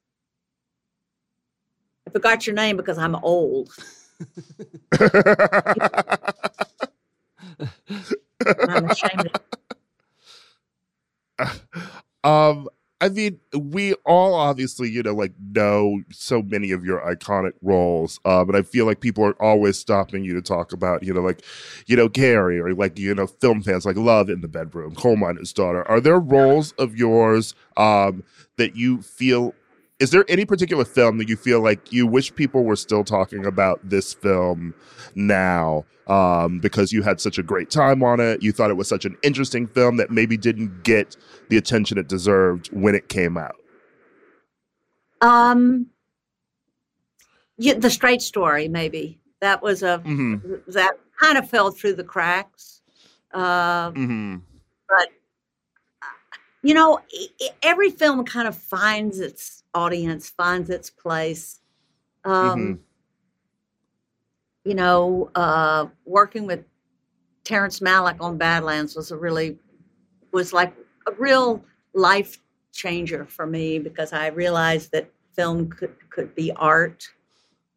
[2.08, 3.70] I forgot your name because I'm old.
[8.60, 9.30] I'm ashamed
[11.40, 11.60] of
[12.24, 12.70] um,
[13.00, 18.20] I mean, we all obviously, you know, like know so many of your iconic roles,
[18.26, 21.22] uh, but I feel like people are always stopping you to talk about, you know,
[21.22, 21.44] like,
[21.86, 25.16] you know, Carrie or like, you know, film fans like Love in the Bedroom, Coal
[25.16, 25.88] Miner's Daughter.
[25.88, 28.24] Are there roles of yours um,
[28.58, 29.54] that you feel?
[30.00, 33.46] Is there any particular film that you feel like you wish people were still talking
[33.46, 34.76] about this film
[35.16, 38.44] now um, because you had such a great time on it?
[38.44, 41.18] You thought it was such an interesting film that maybe didn't get
[41.50, 43.56] the attention it deserved when it came out.
[45.22, 45.88] Um,
[47.58, 50.36] yeah, the straight story, maybe that was a hmm
[50.68, 52.82] that kind of fell through the cracks.
[53.34, 54.36] Uh, hmm
[54.88, 55.10] but
[56.62, 57.00] you know,
[57.64, 61.62] every film kind of finds its audience, finds its place.
[62.26, 62.80] Um, Mhm.
[64.66, 66.66] You know, uh, working with
[67.44, 69.58] Terrence Malick on Badlands was a really
[70.34, 70.76] was like
[71.08, 71.64] a real
[71.94, 72.40] life
[72.74, 77.10] changer for me because I realized that film could could be art,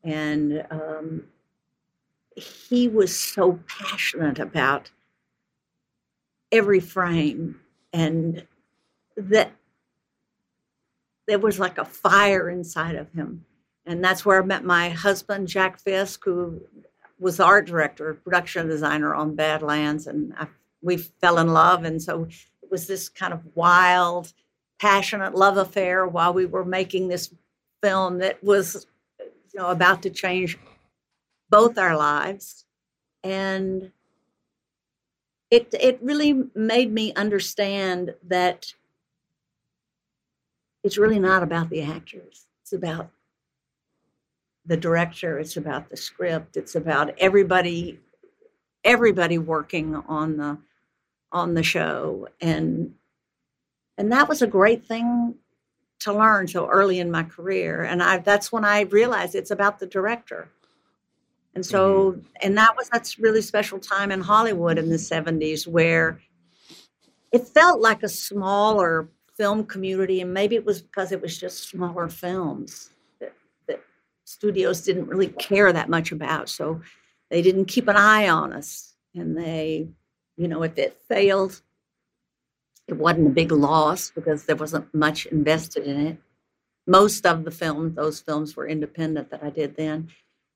[0.05, 1.25] and um,
[2.37, 4.91] he was so passionate about
[6.53, 7.61] every frame,
[7.93, 8.47] and
[9.17, 9.53] that
[11.31, 13.45] there was like a fire inside of him,
[13.87, 16.61] and that's where I met my husband Jack Fisk, who
[17.21, 20.49] was art director, production designer on Badlands, and I,
[20.83, 22.25] we fell in love, and so
[22.63, 24.33] it was this kind of wild,
[24.81, 27.33] passionate love affair while we were making this
[27.81, 28.89] film that was,
[29.21, 30.59] you know, about to change
[31.49, 32.65] both our lives,
[33.23, 33.93] and
[35.49, 38.75] it it really made me understand that
[40.83, 43.11] it's really not about the actors; it's about
[44.67, 47.99] the director it's about the script it's about everybody
[48.85, 50.59] everybody working on the
[51.33, 52.29] on the show.
[52.41, 52.95] And
[53.99, 55.35] and that was a great thing
[56.01, 57.83] to learn so early in my career.
[57.83, 60.49] And i that's when i realized it's about the director.
[61.55, 62.21] And so mm-hmm.
[62.43, 66.21] and that was that's really special time in hollywood in the 70s where
[67.33, 69.09] it felt like a smaller
[69.41, 73.33] film community and maybe it was because it was just smaller films that,
[73.67, 73.81] that
[74.25, 76.79] studios didn't really care that much about so
[77.31, 78.97] they didn't keep an eye on us.
[79.15, 79.89] And they
[80.37, 81.63] you know if it failed
[82.87, 86.19] it wasn't a big loss because there wasn't much invested in it.
[86.87, 90.09] Most of the films those films were independent that i did then.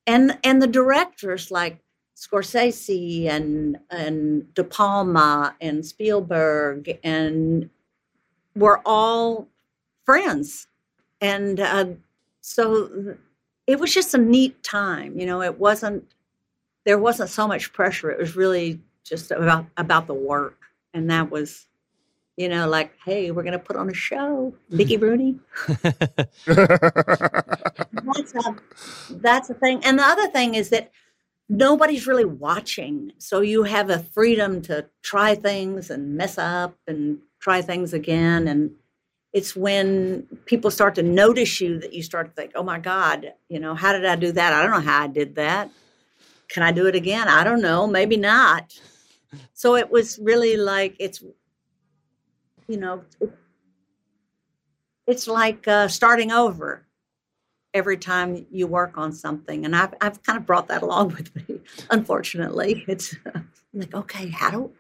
[0.07, 1.79] And and the directors like
[2.19, 7.71] scorsese and and de palma and spielberg and
[8.55, 9.49] were all
[10.05, 10.69] friends.
[11.21, 11.87] And uh,
[12.41, 13.17] so
[13.67, 16.05] it was just a neat time you know it wasn't
[16.85, 18.11] there wasn't so much pressure.
[18.11, 20.59] It was really just about about the work.
[20.93, 21.67] And that was
[22.37, 24.55] you know like hey we're going to put on a show.
[24.69, 25.39] Mickey rooney.
[26.47, 28.57] That's a
[29.11, 29.85] that's a thing.
[29.85, 30.91] And the other thing is that
[31.49, 33.13] nobody's really watching.
[33.19, 38.49] So you have a freedom to try things and mess up and try things again
[38.49, 38.71] and
[39.33, 43.33] it's when people start to notice you that you start to think oh my god
[43.49, 45.71] you know how did i do that i don't know how i did that
[46.49, 48.73] can i do it again i don't know maybe not
[49.53, 51.23] so it was really like it's
[52.69, 53.05] you know,
[55.07, 56.87] it's like uh, starting over
[57.75, 59.65] every time you work on something.
[59.65, 61.61] And I've, I've kind of brought that along with me.
[61.91, 63.15] Unfortunately, it's
[63.75, 64.73] like, okay, how do,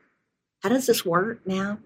[0.62, 1.78] how does this work now?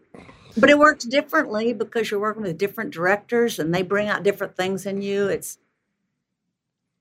[0.59, 4.57] But it works differently because you're working with different directors and they bring out different
[4.57, 5.29] things in you.
[5.29, 5.59] It's,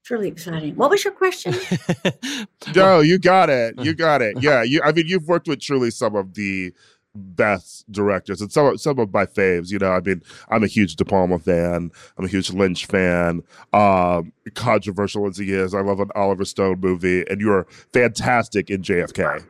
[0.01, 0.75] it's really exciting.
[0.75, 1.55] What was your question?
[2.75, 3.75] no, you got it.
[3.79, 4.41] You got it.
[4.41, 4.81] Yeah, you.
[4.83, 6.73] I mean, you've worked with truly some of the
[7.17, 9.71] best directors and some some of my faves.
[9.71, 11.91] You know, I mean, I'm a huge De Palma fan.
[12.17, 13.43] I'm a huge Lynch fan.
[13.73, 18.81] Um, controversial as he is, I love an Oliver Stone movie, and you're fantastic in
[18.81, 19.43] JFK.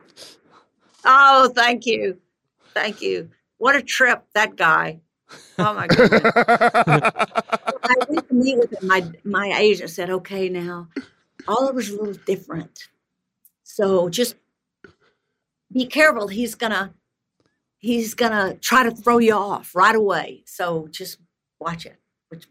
[1.04, 2.18] Oh, thank you,
[2.74, 3.30] thank you.
[3.58, 5.00] What a trip that guy.
[5.58, 6.22] Oh my goodness.
[6.34, 8.88] I went to meet with him.
[8.88, 10.88] My my agent said, "Okay, now
[11.46, 12.88] all Oliver's a little different,
[13.64, 14.36] so just
[15.72, 16.28] be careful.
[16.28, 16.94] He's gonna
[17.78, 20.42] he's gonna try to throw you off right away.
[20.46, 21.18] So just
[21.60, 21.96] watch it.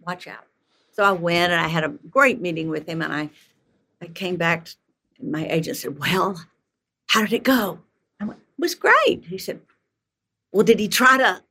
[0.05, 0.45] Watch out."
[0.91, 3.29] So I went and I had a great meeting with him, and I
[4.01, 4.69] I came back.
[5.19, 6.43] And my agent said, "Well,
[7.07, 7.79] how did it go?"
[8.19, 9.61] I went, "It was great." He said,
[10.51, 11.43] "Well, did he try to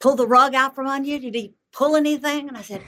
[0.00, 1.18] pull the rug out from under you?
[1.18, 2.48] Did he pull anything?
[2.48, 2.82] And I said,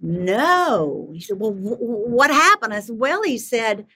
[0.00, 1.10] No.
[1.12, 2.72] He said, Well, w- what happened?
[2.74, 3.86] I said, Well, he said,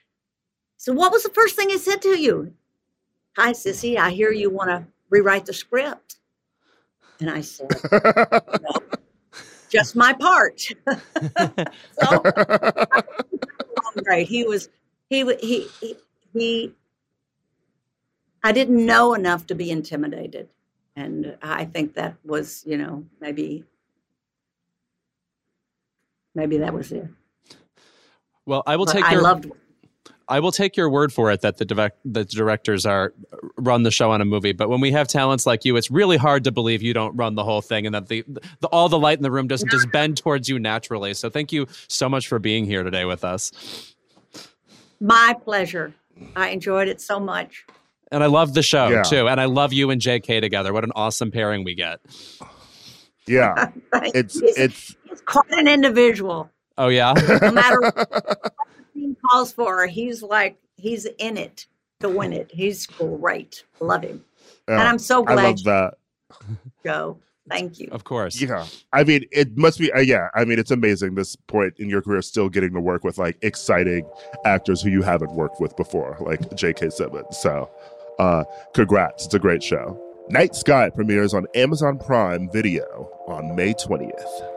[0.77, 2.53] So what was the first thing he said to you?
[3.37, 6.17] Hi, Sissy, I hear you want to rewrite the script.
[7.19, 8.79] And I said, No,
[9.69, 10.61] just my part.
[12.01, 12.23] so
[14.03, 14.27] great.
[14.27, 14.69] He was,
[15.09, 15.97] he, he, he,
[16.33, 16.73] he,
[18.43, 20.49] I didn't know enough to be intimidated
[20.95, 23.63] and I think that was, you know, maybe
[26.35, 27.07] maybe that was it.
[28.45, 29.09] Well, I will take.
[29.09, 29.51] Your, I loved.
[30.29, 33.13] I will take your word for it that the direct, the directors are
[33.57, 34.53] run the show on a movie.
[34.53, 37.35] But when we have talents like you, it's really hard to believe you don't run
[37.35, 38.23] the whole thing and that the,
[38.61, 41.13] the all the light in the room doesn't just bend towards you naturally.
[41.13, 43.95] So thank you so much for being here today with us.
[44.99, 45.93] My pleasure.
[46.35, 47.65] I enjoyed it so much
[48.13, 49.03] and I love the show yeah.
[49.03, 49.27] too.
[49.27, 50.71] And I love you and JK together.
[50.71, 51.99] What an awesome pairing we get.
[53.25, 56.49] Yeah, it's he's, it's he's quite an individual.
[56.77, 57.13] Oh yeah.
[57.41, 58.53] no matter what
[58.93, 61.65] he calls for, he's like he's in it
[61.99, 62.51] to win it.
[62.53, 63.63] He's great.
[63.79, 64.23] Love him,
[64.67, 65.39] yeah, and I'm so glad.
[65.39, 65.93] I love that.
[66.85, 67.17] Joe.
[67.49, 67.89] Thank you.
[67.91, 68.39] Of course.
[68.39, 68.65] Yeah.
[68.93, 70.29] I mean, it must be, uh, yeah.
[70.33, 73.37] I mean, it's amazing this point in your career still getting to work with like
[73.41, 74.09] exciting
[74.45, 76.91] actors who you haven't worked with before, like J.K.
[76.91, 77.37] Simmons.
[77.37, 77.69] So
[78.19, 78.43] uh,
[78.73, 79.25] congrats.
[79.25, 79.99] It's a great show.
[80.29, 84.53] Night Sky premieres on Amazon Prime Video on May 20th.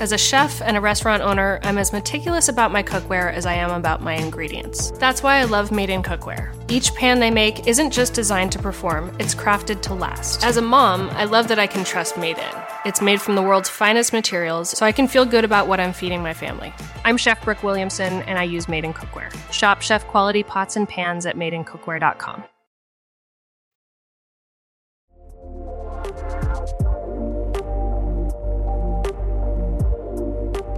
[0.00, 3.54] As a chef and a restaurant owner, I'm as meticulous about my cookware as I
[3.54, 4.90] am about my ingredients.
[4.98, 6.52] That's why I love Made in Cookware.
[6.70, 10.44] Each pan they make isn't just designed to perform, it's crafted to last.
[10.44, 12.63] As a mom, I love that I can trust Made in.
[12.84, 15.94] It's made from the world's finest materials, so I can feel good about what I'm
[15.94, 16.70] feeding my family.
[17.06, 19.32] I'm Chef Brooke Williamson, and I use Made in Cookware.
[19.50, 22.44] Shop chef quality pots and pans at madeincookware.com.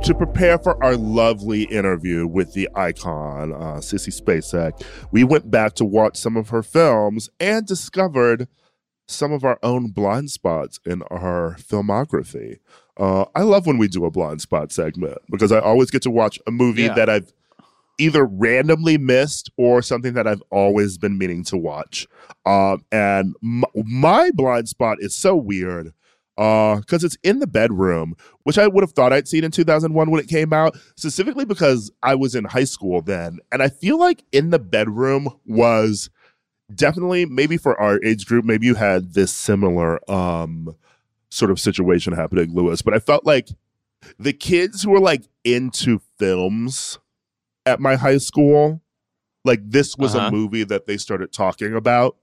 [0.02, 4.80] to prepare for our lovely interview with the icon, uh, Sissy Spacek,
[5.10, 8.46] we went back to watch some of her films and discovered
[9.06, 12.58] some of our own blind spots in our filmography.
[12.96, 16.10] Uh, I love when we do a blind spot segment because I always get to
[16.10, 16.94] watch a movie yeah.
[16.94, 17.32] that I've
[17.98, 22.06] either randomly missed or something that I've always been meaning to watch.
[22.44, 25.92] Um, and m- my blind spot is so weird
[26.36, 30.10] because uh, it's in the bedroom, which I would have thought I'd seen in 2001
[30.10, 33.38] when it came out, specifically because I was in high school then.
[33.50, 36.10] And I feel like in the bedroom was
[36.74, 40.74] definitely maybe for our age group, maybe you had this similar um
[41.28, 42.82] sort of situation happening, Louis.
[42.82, 43.48] But I felt like
[44.18, 46.98] the kids who were like into films
[47.64, 48.80] at my high school,
[49.44, 50.28] like this was uh-huh.
[50.28, 52.16] a movie that they started talking about.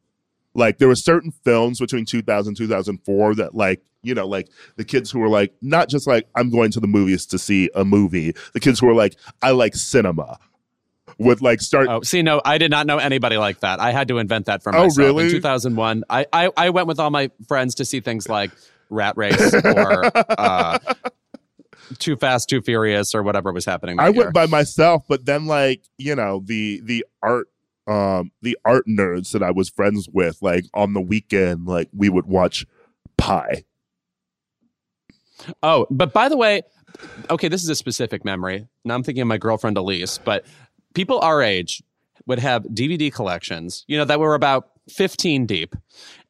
[0.56, 5.10] Like there were certain films between 2000 2004 that like you know like the kids
[5.10, 8.36] who were like not just like I'm going to the movies to see a movie.
[8.54, 10.38] The kids who were like I like cinema
[11.18, 11.88] would like start.
[11.88, 13.80] Oh, see, no, I did not know anybody like that.
[13.80, 15.00] I had to invent that for oh, myself.
[15.00, 15.26] Oh, really?
[15.26, 18.52] In 2001, I, I, I went with all my friends to see things like
[18.90, 20.80] Rat Race or uh,
[22.00, 24.00] Too Fast, Too Furious, or whatever was happening.
[24.00, 24.24] I year.
[24.24, 27.48] went by myself, but then like you know the the art
[27.88, 32.10] um the art nerds that I was friends with, like on the weekend, like we
[32.10, 32.66] would watch
[33.18, 33.64] Pi
[35.62, 36.62] Oh, but by the way,
[37.30, 38.68] okay, this is a specific memory.
[38.86, 40.46] Now I'm thinking of my girlfriend Elise, but
[40.94, 41.84] people our age
[42.26, 45.76] would have DVD collections, you know, that were about 15 deep.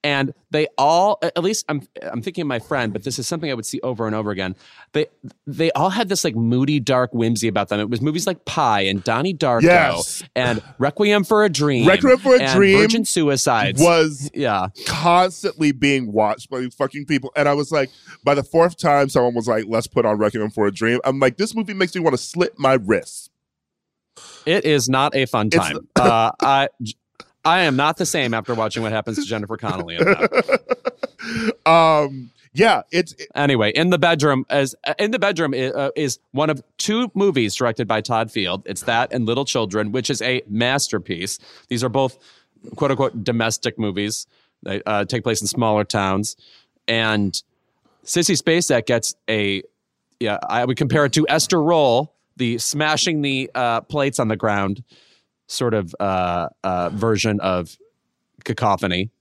[0.05, 3.49] And they all, at least I'm, I'm thinking of my friend, but this is something
[3.49, 4.55] I would see over and over again.
[4.91, 5.05] They,
[5.47, 7.79] they all had this like moody, dark whimsy about them.
[7.79, 10.21] It was movies like Pi and Donnie Darko Yes.
[10.35, 11.87] and Requiem for a Dream.
[11.87, 13.81] Requiem for a and Dream Virgin Suicides.
[13.81, 14.67] Was yeah.
[14.85, 17.31] constantly being watched by these fucking people.
[17.37, 17.89] And I was like,
[18.25, 21.19] by the fourth time someone was like, let's put on Requiem for a Dream, I'm
[21.19, 23.29] like, this movie makes me want to slit my wrists.
[24.45, 25.87] It is not a fun time.
[25.95, 26.67] uh, I,
[27.45, 29.97] I am not the same after watching what happens to Jennifer Connelly
[31.65, 36.19] um, yeah, it's it- Anyway, in the bedroom, as in the bedroom is, uh, is
[36.31, 38.63] one of two movies directed by Todd Field.
[38.65, 41.39] It's that and Little Children, which is a masterpiece.
[41.69, 42.17] These are both
[42.75, 44.27] quote unquote domestic movies.
[44.61, 46.35] They uh, take place in smaller towns,
[46.87, 47.33] and
[48.05, 49.63] Sissy Spacek gets a
[50.19, 50.37] yeah.
[50.47, 54.83] I would compare it to Esther Rolle, the smashing the uh, plates on the ground
[55.47, 57.77] sort of uh, uh, version of
[58.43, 59.11] Cacophony,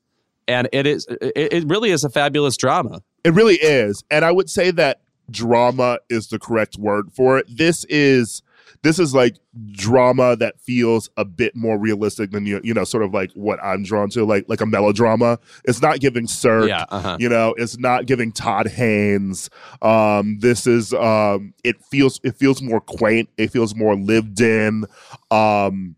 [0.48, 3.02] and it is it, it really is a fabulous drama.
[3.24, 4.02] It really is.
[4.10, 5.00] And I would say that
[5.30, 7.46] drama is the correct word for it.
[7.48, 8.42] This is
[8.82, 9.36] this is like
[9.72, 13.62] drama that feels a bit more realistic than you you know sort of like what
[13.62, 15.38] I'm drawn to like like a melodrama.
[15.64, 17.16] It's not giving Sirk Yeah, uh-huh.
[17.20, 19.50] you know it's not giving Todd Haynes
[19.82, 24.84] um this is um it feels it feels more quaint it feels more lived in
[25.30, 25.96] um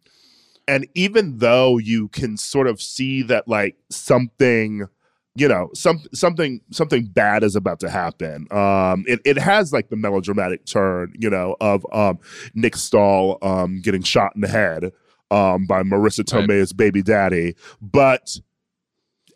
[0.66, 4.88] and even though you can sort of see that like something
[5.36, 8.46] you know some something something bad is about to happen.
[8.50, 12.18] Um it, it has like the melodramatic turn you know of um
[12.54, 14.92] nick stahl um getting shot in the head
[15.30, 16.48] um by marisa Right.
[16.48, 17.56] tomei's baby daddy.
[17.80, 18.36] But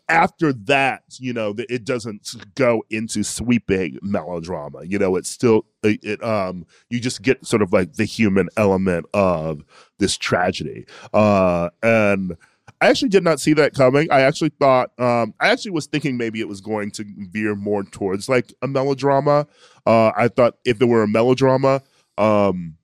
[0.07, 4.83] after that you know it doesn't go into sweeping melodrama.
[4.83, 8.49] You know it's still it, it um you just get sort of like the human
[8.57, 9.63] element of
[9.99, 10.85] this tragedy.
[11.13, 12.35] Uh and
[12.81, 14.09] I actually did not see that coming.
[14.09, 17.83] I actually thought, um, I actually was thinking maybe it was going to veer more
[17.83, 19.47] towards like a melodrama.
[19.85, 21.81] Uh, I thought if there were a melodrama,
[22.17, 22.77] um,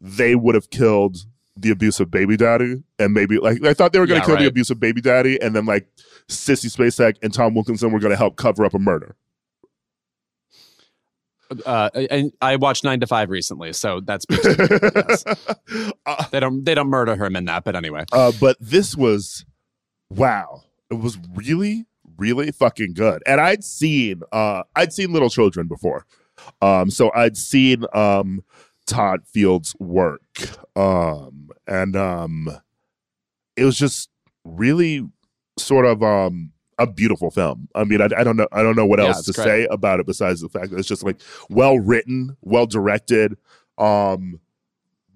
[0.00, 1.18] they would have killed
[1.56, 4.42] the abusive baby daddy, and maybe like I thought they were going to Yeah, kill
[4.42, 5.88] the abusive baby daddy, and then like
[6.28, 9.16] Sissy Spacek and Tom Wilkinson were going to help cover up a murder.
[11.64, 15.24] Uh, and I watched Nine to Five recently, so that's yes.
[16.06, 17.64] uh, they don't they don't murder him in that.
[17.64, 19.44] But anyway, Uh, but this was
[20.10, 20.62] wow.
[20.90, 21.86] It was really,
[22.16, 23.22] really fucking good.
[23.26, 26.04] And I'd seen uh I'd seen Little Children before.
[26.62, 28.42] Um so I'd seen um
[28.86, 30.22] Todd Field's work.
[30.76, 32.48] Um and um
[33.56, 34.08] it was just
[34.44, 35.06] really
[35.58, 37.68] sort of um a beautiful film.
[37.74, 38.48] I mean, I, I don't know.
[38.52, 39.44] I don't know what Yeah, else to great.
[39.44, 41.20] say about it besides the fact that it's just like
[41.50, 43.36] well written, well directed.
[43.78, 44.40] Um,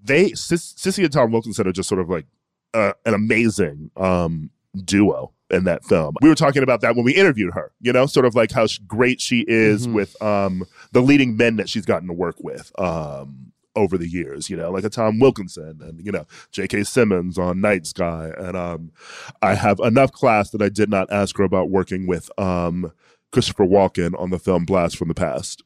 [0.03, 2.27] they Sis, Sissy and Tom Wilkinson are just sort of like
[2.75, 4.51] uh, an amazing um,
[4.85, 6.15] duo in that film.
[6.23, 8.67] We were talking about that when we interviewed her, you know, sort of like how
[8.87, 9.93] great she is Mhm.
[9.93, 14.51] with um, the leading men that she's gotten to work with um, over the years,
[14.51, 16.85] you know, like a Tom Wilkinson and, you know, J.K.
[16.85, 18.31] Simmons on Night Sky.
[18.37, 18.93] And um,
[19.41, 22.93] I have enough class that I did not ask her about working with um,
[23.33, 25.63] Christopher Walken on the film Blast from the Past.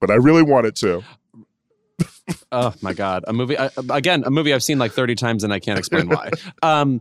[0.00, 1.02] But I really wanted to.
[2.52, 5.52] oh my god, a movie uh, again, a movie I've seen like thirty times and
[5.52, 6.30] I can't explain why.
[6.62, 7.00] um,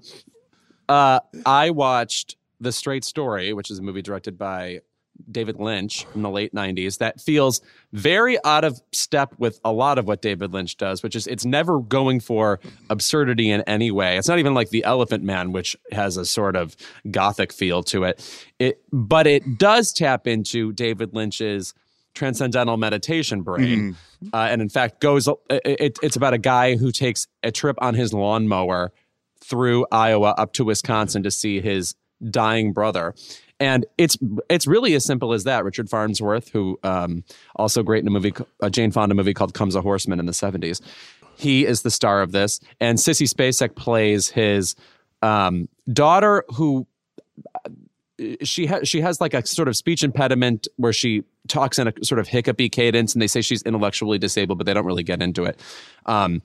[0.88, 4.79] uh, I watched The Straight Story, which is a movie directed by
[5.32, 6.99] David Lynch in the late '90s.
[6.99, 7.61] That feels
[7.93, 11.45] very out of step with a lot of what David Lynch does, which is it's
[11.45, 12.59] never going for
[12.89, 14.18] absurdity in any way.
[14.18, 16.76] It's not even like The Elephant Man, which has a sort of
[17.09, 18.47] gothic feel to it.
[18.59, 21.74] It, but it does tap into David Lynch's
[22.16, 23.97] transcendental meditation brain
[24.34, 27.93] uh, and in fact goes it, it's about a guy who takes a trip on
[27.93, 28.91] his lawnmower
[29.43, 31.93] through iowa up to wisconsin to see his
[32.30, 33.13] dying brother
[33.60, 34.18] and it's
[34.49, 35.64] it's really as simple as that.
[35.64, 37.24] Richard farnsworth who um,
[37.56, 40.32] also great in a movie a jane fonda movie called comes a horseman in the
[40.32, 40.82] 70s
[41.38, 42.60] he is the star of this.
[42.80, 44.76] And sissy spacek plays his
[45.22, 46.88] um, daughter who
[48.43, 51.93] she has she has like a sort of speech impediment where she talks in a
[52.01, 55.22] sort of hiccupy cadence, and they say she's intellectually disabled, but they don't really get
[55.22, 55.60] into it.
[56.06, 56.41] Um,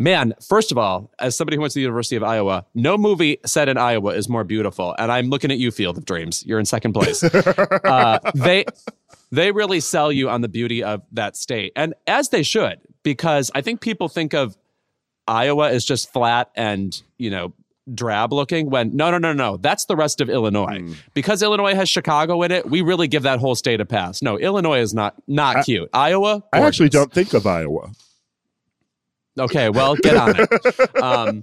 [0.00, 3.38] man, first of all, as somebody who went to the University of Iowa, no movie
[3.46, 4.96] set in Iowa is more beautiful.
[4.98, 6.42] And I'm looking at you, Field of Dreams.
[6.46, 7.22] You're in second place.
[7.24, 8.64] uh, they
[9.30, 13.50] they really sell you on the beauty of that state, and as they should, because
[13.54, 14.56] I think people think of
[15.28, 17.52] Iowa as just flat and you know
[17.94, 20.92] drab looking when no no no no that's the rest of illinois Hmm.
[21.12, 24.38] because illinois has chicago in it we really give that whole state a pass no
[24.38, 27.90] illinois is not not I- cute iowa I actually don't think of Iowa.
[29.38, 31.02] Okay well get on it.
[31.02, 31.42] Um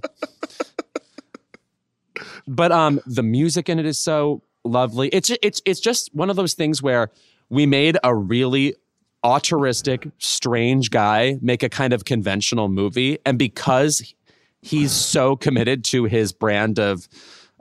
[2.46, 5.08] but um the music in it is so lovely.
[5.08, 7.10] It's it's it's just one of those things where
[7.48, 8.74] we made a really
[9.22, 14.14] auteuristic strange guy make a kind of conventional movie and because
[14.62, 17.08] he's so committed to his brand of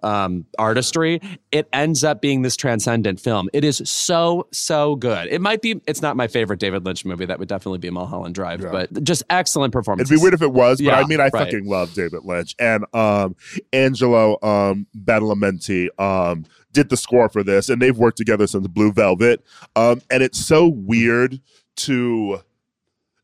[0.04, 1.20] um, artistry,
[1.52, 3.50] it ends up being this transcendent film.
[3.54, 5.28] It is so so good.
[5.30, 5.82] It might be.
[5.88, 7.26] It's not my favorite David Lynch movie.
[7.26, 8.72] That would definitely be Mulholland Drive, Yeah.
[8.72, 10.10] but just excellent performance.
[10.10, 11.34] It'd be weird if it was, but Yeah, I mean, I right.
[11.34, 13.36] fucking love David Lynch and um,
[13.74, 18.92] Angelo um, Badalamenti um, did the score for this, and they've worked together since Blue
[18.92, 19.44] Velvet.
[19.76, 21.42] Um, and it's so weird
[21.78, 22.42] to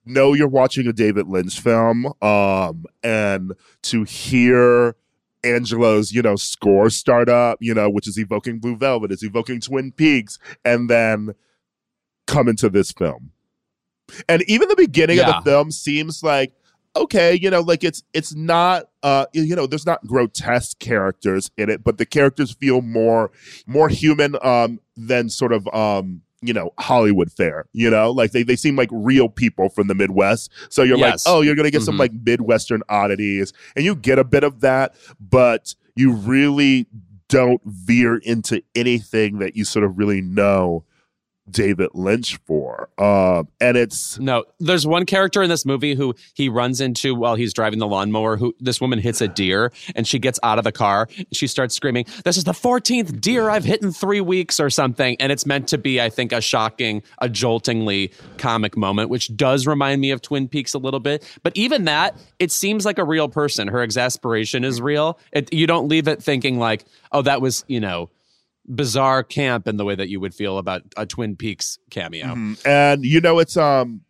[0.06, 3.54] know you're watching a David Lynch film, um, and
[3.84, 4.96] to hear
[5.44, 9.60] Angelo's, you know, score start up, you know, which is evoking Blue Velvet, is evoking
[9.60, 11.34] Twin Peaks, and then
[12.28, 13.32] come into this film.
[14.28, 15.30] And even the beginning Yeah.
[15.30, 16.54] of the film seems like
[16.96, 21.70] okay, you know, like it's it's not uh you know, there's not grotesque characters in
[21.70, 23.32] it, but the characters feel more
[23.66, 28.44] more human um than sort of um you know Hollywood fare, you know, like they,
[28.44, 30.52] they seem like real people from the Midwest.
[30.70, 31.26] So you're Yes.
[31.26, 32.00] like, oh, you're gonna get some Mhm.
[32.00, 36.88] like Midwestern oddities, and you get a bit of that, but you really
[37.30, 40.84] don't veer into anything that you sort of really know
[41.50, 42.90] David Lynch for.
[42.98, 47.36] Um, and it's No, there's one character in this movie who he runs into while
[47.36, 48.38] he's driving the lawnmower.
[48.38, 51.48] Who this woman hits a deer and she gets out of the car and she
[51.48, 55.32] starts screaming, "This is the 14th deer I've hit in three weeks or something." And
[55.32, 60.02] it's meant to be, I think, a shocking, a joltingly comic moment, which does remind
[60.02, 61.24] me of Twin Peaks a little bit.
[61.44, 63.68] But even that, it seems like a real person.
[63.68, 65.20] Her exasperation is real.
[65.32, 68.10] It, you don't leave it thinking like, "Oh, that was you know."
[68.68, 72.28] Bizarre camp in the way that you would feel about a Twin Peaks cameo.
[72.28, 72.66] Mhm.
[72.66, 74.02] and you know it's um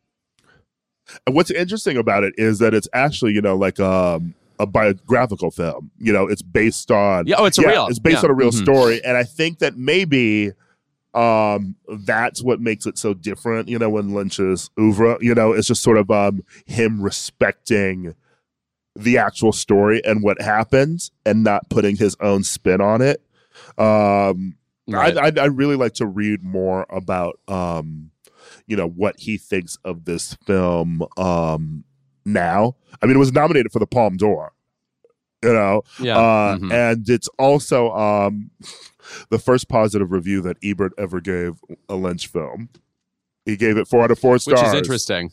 [1.29, 5.91] what's interesting about it is that it's actually you know like um a biographical film
[5.97, 7.87] you know it's based on Yeah, oh, it's a yeah, real.
[7.87, 8.29] it's based yeah.
[8.29, 8.61] on a real Mhm.
[8.63, 10.51] story and i think that maybe
[11.15, 11.75] um
[12.05, 15.81] that's what makes it so different you know when lynch's oeuvre you know it's just
[15.83, 18.15] sort of um him respecting
[18.95, 23.21] the actual story and what happens and not putting his own spin on it
[23.77, 24.55] um
[24.87, 25.17] Right.
[25.17, 28.11] I'd, I'd, I'd really like to read more about, um,
[28.67, 31.85] you know, what he thinks of this film um,
[32.25, 32.75] now.
[33.01, 34.51] I mean, it was nominated for the Palme d'Or,
[35.41, 36.17] you know, yeah.
[36.17, 36.71] uh, mhm.
[36.71, 38.51] and it's also um,
[39.29, 42.69] the first positive review that Ebert ever gave a Lynch film.
[43.45, 44.61] He gave it four out of four stars.
[44.61, 45.31] Which is interesting.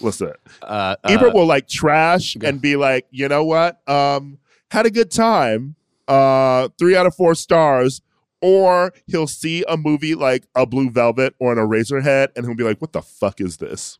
[0.00, 3.88] Listen, Uh, Ebert uh, will like trash and be like, you know what?
[3.88, 4.38] Um,
[4.70, 5.76] had a good time.
[6.08, 8.00] Uh, three out of four stars.
[8.40, 12.64] Or he'll see a movie like a Blue Velvet or an Eraserhead, and he'll be
[12.64, 13.98] like, "What the fuck is this?"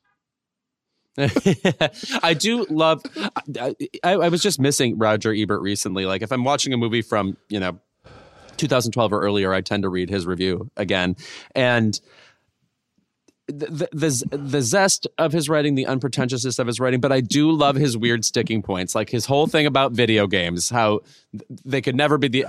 [2.22, 3.02] I do love.
[3.58, 6.04] I, I, I was just missing Roger Ebert recently.
[6.04, 7.78] Like, if I'm watching a movie from you know
[8.56, 11.16] 2012 or earlier, I tend to read his review again,
[11.54, 11.98] and
[13.46, 17.50] the, the the zest of his writing, the unpretentiousness of his writing, but I do
[17.50, 21.00] love his weird sticking points, like his whole thing about video games, how
[21.64, 22.46] they could never be the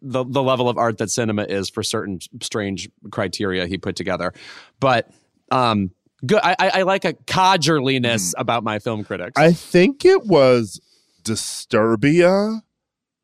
[0.00, 4.32] the, the level of art that cinema is for certain strange criteria he put together,
[4.80, 5.10] but
[5.50, 5.90] um,
[6.24, 6.40] good.
[6.42, 9.38] I, I, I like a codgerliness about my film critics.
[9.38, 10.80] I think it was
[11.22, 12.60] Disturbia,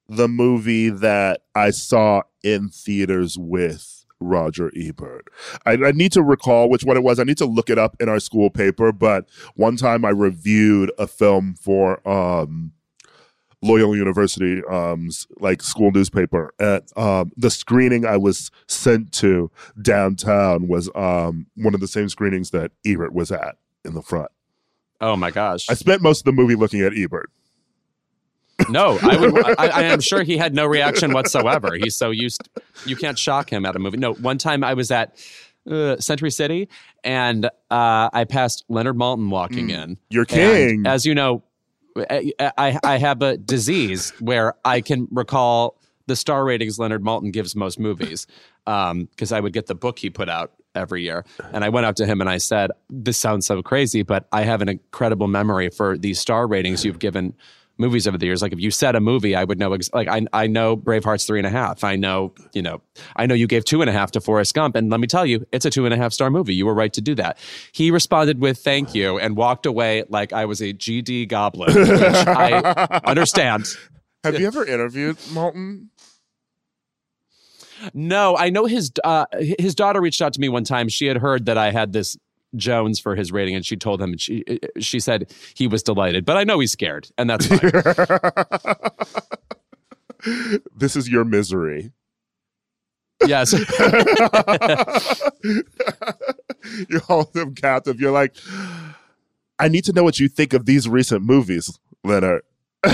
[0.09, 5.29] the movie that I saw in theaters with Roger Ebert.
[5.67, 7.19] I, I need to recall which one it was.
[7.19, 8.93] I need to look it up in our school paper.
[8.93, 12.73] But one time I reviewed a film for um,
[13.63, 16.55] Loyola University, um's like school newspaper.
[16.59, 19.51] At um, the screening I was sent to
[19.81, 24.31] downtown was um, one of the same screenings that Ebert was at in the front.
[25.01, 25.69] oh my gosh!
[25.69, 27.31] I spent most of the movie looking at Ebert.
[28.73, 29.59] No, I would.
[29.59, 31.75] I, I am sure he had no reaction whatsoever.
[31.75, 32.49] He's so used.
[32.87, 33.99] You can't shock him at a movie.
[33.99, 35.17] No, one time I was at
[35.71, 36.69] uh, Century City
[37.05, 39.83] and uh, I passed Leonard Maltin walking Mm.
[39.85, 39.99] in.
[40.09, 40.87] You're king.
[40.87, 41.43] as you know,
[42.09, 47.33] I, I I have a disease where I can recall the star ratings Leonard Maltin
[47.33, 48.27] gives most movies
[48.65, 51.25] because I would get the book he put out every year.
[51.53, 54.43] And I went up to him and I said, This sounds so crazy, but I
[54.43, 57.35] have an incredible memory for these star ratings you've given
[57.81, 58.43] movies over the years.
[58.43, 59.73] Like if you said a movie, I would know.
[59.73, 61.83] Ex- like I I know Braveheart's three and a half.
[61.83, 62.81] I know you know
[63.17, 65.27] I know you gave two and a half to Forrest Gump, and let me tell
[65.27, 66.55] you, it's a two and a half star movie.
[66.55, 67.39] You were right to do that.
[67.73, 71.89] He responded with thank you and walked away like I was a GD goblin, which
[72.27, 73.67] I understand.
[74.23, 75.87] Have you ever interviewed Maltin?
[77.95, 79.25] No, I know his uh,
[79.59, 80.89] his daughter reached out to me one time.
[80.89, 82.17] She had heard that I had this
[82.57, 84.17] Jones for his rating, and she told him.
[84.17, 87.47] She uh, uh, she said he was delighted, but I know he's scared, and that's
[87.47, 87.61] fine.
[90.77, 91.93] this is your misery.
[93.27, 93.53] yes.
[96.89, 98.01] you hold them captive.
[98.01, 98.35] You're like,
[99.59, 102.43] I need to know what you think of these recent movies, Leonard.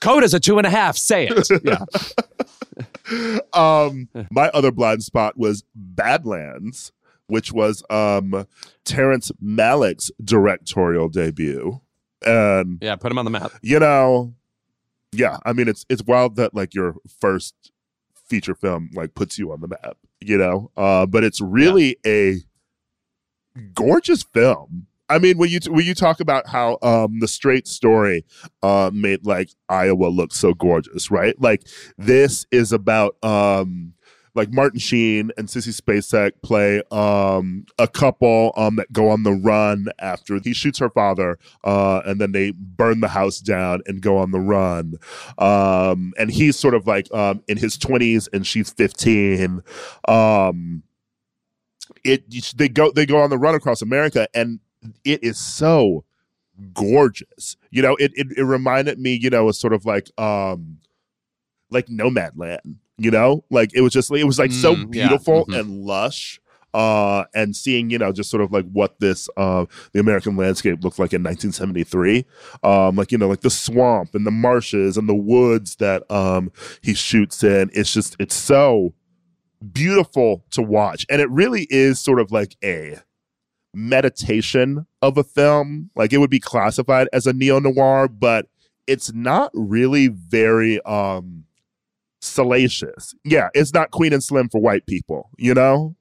[0.00, 0.96] Code is a two and a half.
[0.96, 1.48] Say it.
[1.64, 1.84] Yeah.
[3.52, 6.92] um, my other blind spot was Badlands,
[7.26, 8.46] which was um
[8.84, 11.80] Terrence Malick's directorial debut.
[12.26, 12.96] And Yeah.
[12.96, 13.52] Put him on the map.
[13.62, 14.34] you know,
[15.12, 17.54] yeah, I mean it's it's wild that like your first
[18.14, 20.70] feature film like puts you on the map, you know.
[20.76, 22.38] Uh, but it's really a
[23.74, 24.86] gorgeous film.
[25.08, 28.24] I mean, when you when you talk about how um the straight story
[28.62, 31.38] uh made like Iowa look so gorgeous, right?
[31.40, 31.62] Like
[31.98, 33.94] this is about um
[34.34, 39.32] like Martin Sheen and Sissy Spacek play um a couple um that go on the
[39.32, 44.00] run after he shoots her father uh and then they burn the house down and
[44.00, 44.94] go on the run.
[45.36, 49.60] Um and he's sort of like um in his 20s and she's 15.
[50.08, 50.82] Um
[52.04, 52.24] it
[52.56, 54.60] they go they go on the run across America and
[55.04, 56.04] it is so
[56.72, 57.56] gorgeous.
[57.70, 60.78] You know, it, it it reminded me, you know, a sort of like um
[61.70, 63.44] like Nomadland, you know?
[63.50, 65.58] Like it was just it was like so Mm, yeah, beautiful mhm.
[65.60, 66.40] and lush.
[66.72, 70.82] Uh, and seeing, you know, just sort of like what this, uh, the American landscape
[70.82, 72.26] looked like in 1973,
[72.64, 76.50] um, like you know, like the swamp and the marshes and the woods that um
[76.82, 77.70] he shoots in.
[77.74, 78.92] It's just, it's so
[79.72, 82.98] beautiful to watch, and it really is sort of like a
[83.74, 85.90] meditation of a film.
[85.94, 88.46] Like it would be classified as a neo noir, but
[88.86, 91.44] it's not really very um
[92.20, 93.14] salacious.
[93.24, 95.96] Yeah, it's not Queen and Slim for white people, you know?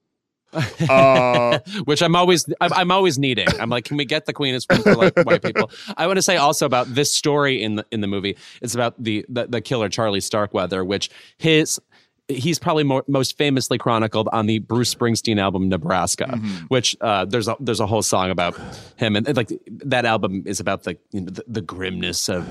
[0.90, 3.48] Uh, Which I'm always I'm, I'm always needing.
[3.60, 5.72] I'm like, can we get the queen as for like white people?
[5.98, 8.38] I want to say also about this story in the in the movie.
[8.62, 11.80] It's about the the, the killer Charlie Starkweather, which his
[12.28, 16.66] he's probably more, most famously chronicled on the Bruce Springsteen album Nebraska, Mm-hmm.
[16.68, 18.56] which uh, there's a there's a whole song about
[18.96, 22.48] him, and like that album is about the you know, the, the grimness of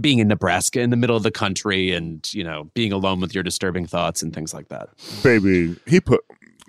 [0.00, 3.34] being in Nebraska in the middle of the country and you know being alone with
[3.34, 4.88] your disturbing thoughts and things like that.
[5.22, 6.20] baby, he put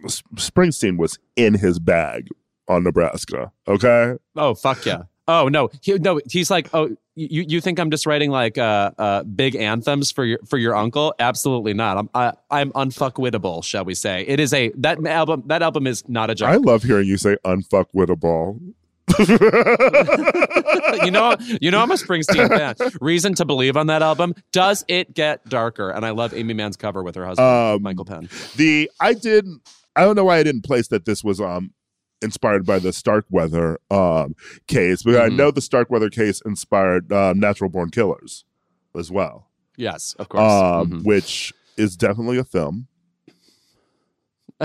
[0.03, 2.27] S- Springsteen was in his bag
[2.67, 3.51] on Nebraska.
[3.67, 4.15] Okay.
[4.35, 5.03] Oh fuck yeah!
[5.27, 8.91] Oh no, he, no, he's like, oh, you you think I'm just writing like uh,
[8.97, 11.13] uh big anthems for your for your uncle?
[11.19, 11.97] Absolutely not.
[11.97, 14.23] I'm I, I'm unfuckwittable, shall we say?
[14.27, 15.43] It is a that album.
[15.47, 16.49] That album is not a joke.
[16.49, 18.59] I love hearing you say unfuckwittable.
[19.19, 22.75] you know, you know, I'm a Springsteen fan.
[22.99, 24.33] Reason to believe on that album.
[24.51, 25.91] Does it get darker?
[25.91, 28.29] And I love Aimee Mann's cover with her husband Um, Michael Penn.
[28.55, 29.61] the I didn't.
[29.95, 31.73] I don't know why I didn't place that this was um
[32.23, 34.35] inspired by the Starkweather um
[34.67, 35.35] case, but I Mhm.
[35.35, 38.45] know the Starkweather case inspired um, Natural Born Killers
[38.97, 39.49] as well.
[39.77, 40.41] Yes, of course.
[40.51, 41.03] Um Mhm.
[41.05, 42.87] which is definitely a film.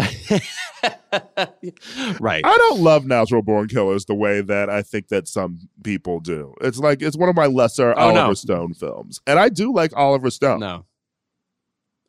[2.21, 2.45] right.
[2.45, 6.55] I don't love Natural Born Killers the way that I think that some people do.
[6.61, 8.21] It's like it's one of my lesser Oh, no.
[8.23, 9.21] Oliver Stone films.
[9.27, 10.61] And I do like Oliver Stone.
[10.61, 10.85] No.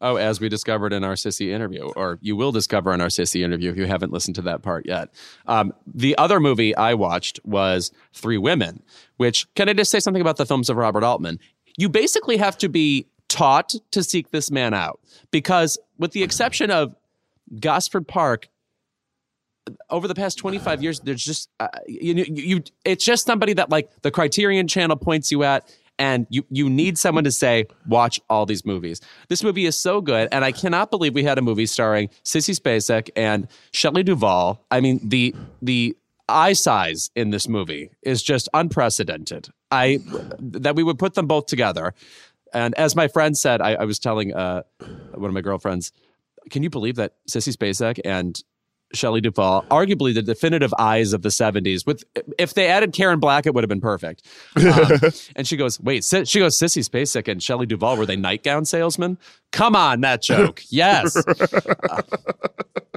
[0.01, 3.43] Oh, as we discovered in our sissy interview, or you will discover in our sissy
[3.43, 5.09] interview if you haven't listened to that part yet.
[5.45, 8.81] Um, the other movie I watched was Three Women,
[9.17, 11.37] which can I just say something about the films of Robert Altman?
[11.77, 16.71] You basically have to be taught to seek this man out because, with the exception
[16.71, 16.95] of
[17.59, 18.47] Gosford Park,
[19.89, 23.69] over the past 25 years there's just uh, you, you you it's just somebody that
[23.69, 28.19] like the criterion channel points you at and you you need someone to say watch
[28.29, 29.01] all these movies.
[29.27, 32.57] This movie is so good and i cannot believe we had a movie starring sissy
[32.57, 34.65] spacek and shelley duvall.
[34.71, 35.95] I mean the the
[36.27, 39.49] eye size in this movie is just unprecedented.
[39.69, 39.99] I
[40.39, 41.93] that we would put them both together.
[42.53, 44.63] And as my friend said i, I was telling uh,
[45.13, 45.91] one of my girlfriends
[46.49, 48.41] can you believe that sissy spacek and
[48.93, 51.85] Shelley Duvall, arguably the definitive eyes of the 70s.
[51.85, 52.03] With
[52.37, 54.25] if they added Karen Black, it would have been perfect.
[54.55, 54.99] Um,
[55.35, 58.65] and she goes, "Wait," si- she goes, "Sissy Spacek and Shelley Duvall were they nightgown
[58.65, 59.17] salesmen?"
[59.51, 60.61] Come on, that joke.
[60.69, 61.15] Yes.
[61.15, 62.01] Uh,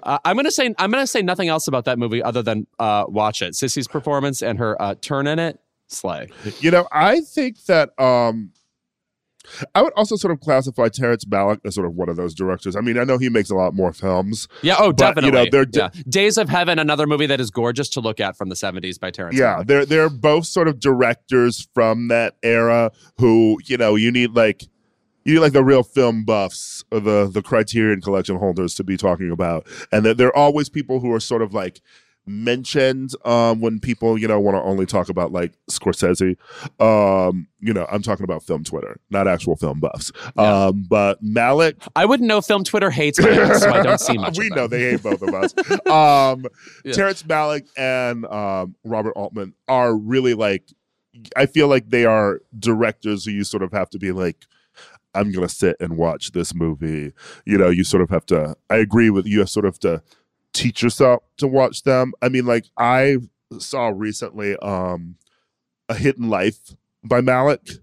[0.03, 3.05] uh, I'm gonna say I'm gonna say nothing else about that movie other than uh,
[3.09, 3.55] watch it.
[3.55, 6.29] Sissy's performance and her uh, turn in it, slay.
[6.61, 8.53] You know, I think that um
[9.75, 12.77] I would also sort of classify Terrence Malick as sort of one of those directors.
[12.77, 14.49] I mean, I know he makes a lot more films.
[14.63, 15.31] Yeah, oh, But, you definitely.
[15.31, 16.03] know, they're di- yeah.
[16.09, 19.11] Days of Heaven, another movie that is gorgeous to look at from the 70s by
[19.11, 19.67] Terrence Yeah, Malick.
[19.67, 24.65] they're they're both sort of directors from that era who, you know, you need like
[25.25, 28.97] you need like the real film buffs or the the Criterion collection holders to be
[28.97, 29.67] talking about.
[29.93, 31.81] And they're, they're always people who are sort of like
[32.25, 36.37] mentioned um when people you know want to only talk about like scorsese
[36.79, 40.67] um you know i'm talking about film twitter not actual film buffs Yeah.
[40.67, 44.39] um but Malick I wouldn't know film Twitter hates ass, so I don't see much
[44.43, 45.53] we know they hate both of us.
[45.87, 46.47] um,
[46.85, 46.93] Yeah.
[46.93, 50.65] Terrence Malick and um, Robert Altman are really like.
[51.37, 54.37] I feel like they are directors who you sort of have to be like.
[55.15, 57.13] I'm gonna sit and watch this movie.
[57.45, 58.57] You know, you sort of have to.
[58.71, 59.45] I agree with you.
[59.47, 60.03] Sort of to
[60.53, 62.13] teach yourself to watch them.
[62.23, 63.19] I mean, like I
[63.59, 65.17] saw recently, um,
[65.89, 66.75] a Hidden Life
[67.05, 67.79] by Malick,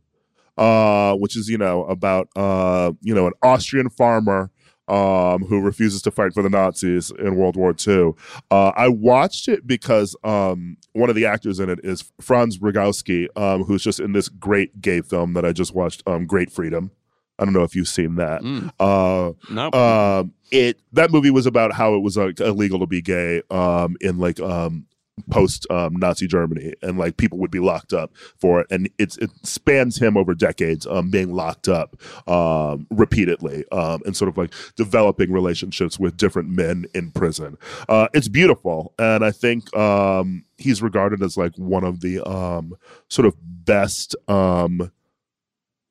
[0.58, 4.52] uh, which is you know about uh, you know an Austrian farmer
[4.90, 8.14] um, who refuses to fight for the Nazis in World War II.
[8.50, 13.28] Uh, I watched it because um, one of the actors in it is Franz Rogowski,
[13.38, 16.92] um, who's just in this great gay film that I just watched, um, Great Freedom.
[17.40, 18.42] I don't know if you've seen that.
[18.42, 19.72] Mm, Uh, no.
[19.72, 23.96] um, it that movie was about how it was like illegal to be gay um,
[24.02, 24.86] in like um,
[25.30, 29.18] post um, Nazi Germany, and like people would be locked up for it, and it's
[29.18, 31.96] it spans him over decades, um, being locked up
[32.28, 37.58] um, repeatedly, um, and sort of like developing relationships with different men in prison.
[37.88, 42.74] Uh, it's beautiful, and I think um, he's regarded as like one of the um,
[43.10, 44.16] sort of best.
[44.28, 44.92] Um,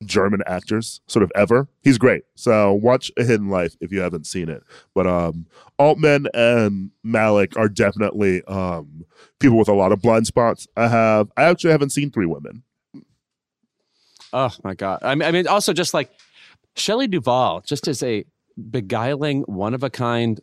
[0.05, 1.67] German actors sort of ever.
[1.81, 2.23] He's great.
[2.35, 4.63] So watch A Hidden Life if you haven't seen it.
[4.93, 5.45] But um
[5.77, 9.05] Altman and Malick are definitely um
[9.39, 10.67] people with a lot of blind spots.
[10.77, 12.63] I have I actually haven't seen Three Women.
[14.31, 14.99] Oh my god!
[15.01, 16.11] I mean, I mean, also just like
[16.75, 18.25] Shelley Duvall, just as a
[18.69, 20.39] beguiling, one of a kind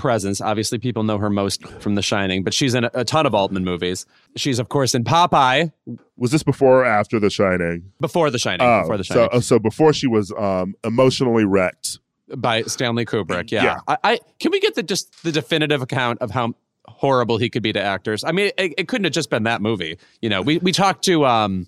[0.00, 0.40] presence.
[0.40, 3.34] Obviously, people know her most from The Shining, but she's in a, a ton of
[3.34, 4.06] Altman movies.
[4.36, 5.70] She's of course in Popeye
[6.16, 7.92] Was this before or after The Shining?
[8.00, 8.66] before The Shining.
[8.66, 11.98] Oh, before The Shining so so before she was um emotionally wrecked.
[12.36, 13.50] by Stanley Kubrick.
[13.50, 13.78] Yeah, Yeah.
[13.86, 16.54] I, I can we get the just the definitive account of how
[16.86, 18.24] horrible he could be to actors.
[18.24, 19.98] I mean, it, it couldn't have just been that movie.
[20.22, 21.66] You know, we we talked to um,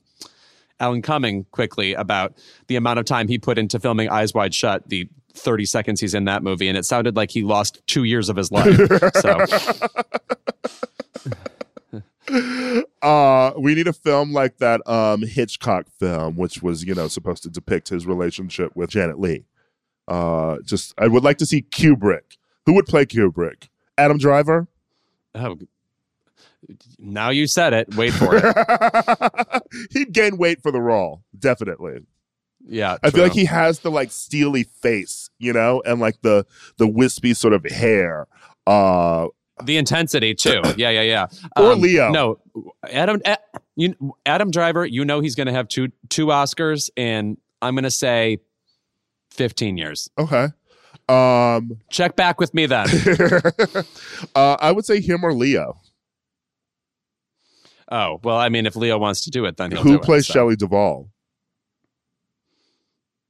[0.80, 2.34] Alan Cumming quickly about
[2.66, 4.88] the amount of time he put into filming Eyes Wide Shut.
[4.88, 8.28] The 30 seconds he's in that movie, and it sounded like he lost two years
[8.28, 8.76] of his life.
[9.14, 9.38] so
[13.02, 17.42] uh we need a film like that um Hitchcock film which was you know supposed
[17.42, 19.44] to depict his relationship with Janet Leigh.
[20.08, 22.36] Uh just I would like to see Kubrick.
[22.66, 23.68] Who would play Kubrick?
[23.98, 24.68] Adam Driver?
[25.34, 25.58] oh,
[26.98, 27.94] now you said it.
[27.96, 29.62] Wait for it.
[29.90, 32.00] He'd gain weight for the role, definitely.
[32.66, 36.46] Yeah, I feel like he has the like steely face, you know, and like the
[36.78, 38.26] the wispy sort of hair.
[38.66, 39.26] Uh
[39.64, 40.60] the intensity too.
[40.76, 41.26] Yeah, yeah, yeah.
[41.56, 42.10] Or Leo.
[42.10, 42.38] No,
[42.90, 43.20] Adam.
[43.24, 43.36] A-
[43.76, 43.94] You,
[44.26, 44.84] Adam Driver.
[44.86, 48.38] You know he's going to have two two Oscars, and I'm going to say
[49.32, 50.08] 15 years.
[50.18, 50.48] okay.
[51.08, 52.86] Um Check back with me then.
[54.36, 55.80] uh I would say him or Leo.
[57.90, 60.22] oh well, I mean, if Leo wants to do it, then he'll Who do plays
[60.22, 60.32] it, so.
[60.34, 61.08] Shelley Duvall?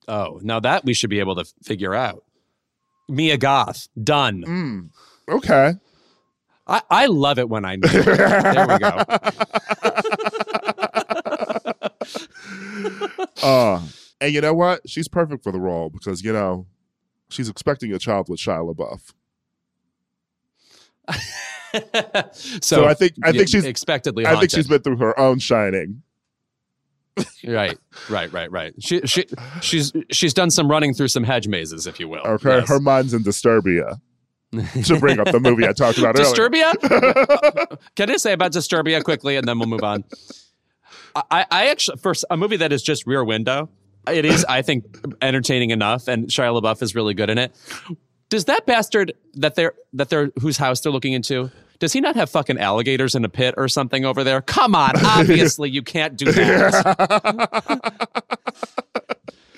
[0.09, 2.25] Oh, now that we should be able to f- figure out.
[3.09, 4.43] Mia Goth, done.
[4.47, 4.91] Mm,
[5.35, 5.75] okay.
[6.67, 7.89] I, I love it when I know.
[7.89, 8.99] there we go.
[13.43, 13.81] uh
[14.21, 14.89] and you know what?
[14.89, 16.67] She's perfect for the role because, you know,
[17.29, 19.13] she's expecting a child with Shia LaBeouf.
[22.33, 24.27] so, So I think- I think she's- expectedly.
[24.27, 26.03] I think she's been through her own shining.
[27.47, 27.79] Right,
[28.09, 28.75] right, right, right.
[28.81, 29.27] She she
[29.61, 32.21] she's she's done some running through some hedge mazes, if you will.
[32.21, 32.59] Okay.
[32.59, 32.69] Yes.
[32.69, 33.99] Her mind's in Disturbia.
[34.85, 36.35] to bring up the movie I talked about earlier.
[36.35, 37.79] Disturbia.
[37.97, 40.05] Can I say about Disturbia quickly, and then we'll move on.
[41.15, 43.71] I, I actually first a movie that is just Rear Window.
[44.11, 44.85] It is, I think,
[45.23, 47.55] entertaining enough, and Shia LaBeouf is really good in it.
[48.29, 51.51] Does that bastard that they're that they're whose house they're looking into?
[51.83, 54.41] Does he not have fucking alligators in a pit or something over there?
[54.41, 58.09] Come on, obviously you can't do that.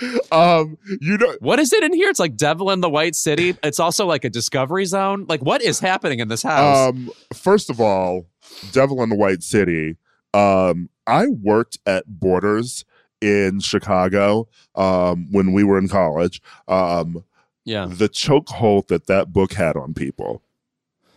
[0.33, 2.09] um, you know, What is it in here?
[2.09, 3.59] It's like Devil in the White City.
[3.63, 5.27] It's also like a discovery zone.
[5.29, 6.89] Like, what is happening in this house?
[6.89, 8.25] um, first of all,
[8.73, 9.99] Devil in the White City.
[10.33, 12.87] Um, I worked at Borders
[13.21, 16.41] in Chicago um, when we were in college.
[16.69, 17.23] Um,
[17.67, 17.85] yeah.
[17.85, 20.41] the chokehold that that book had on people.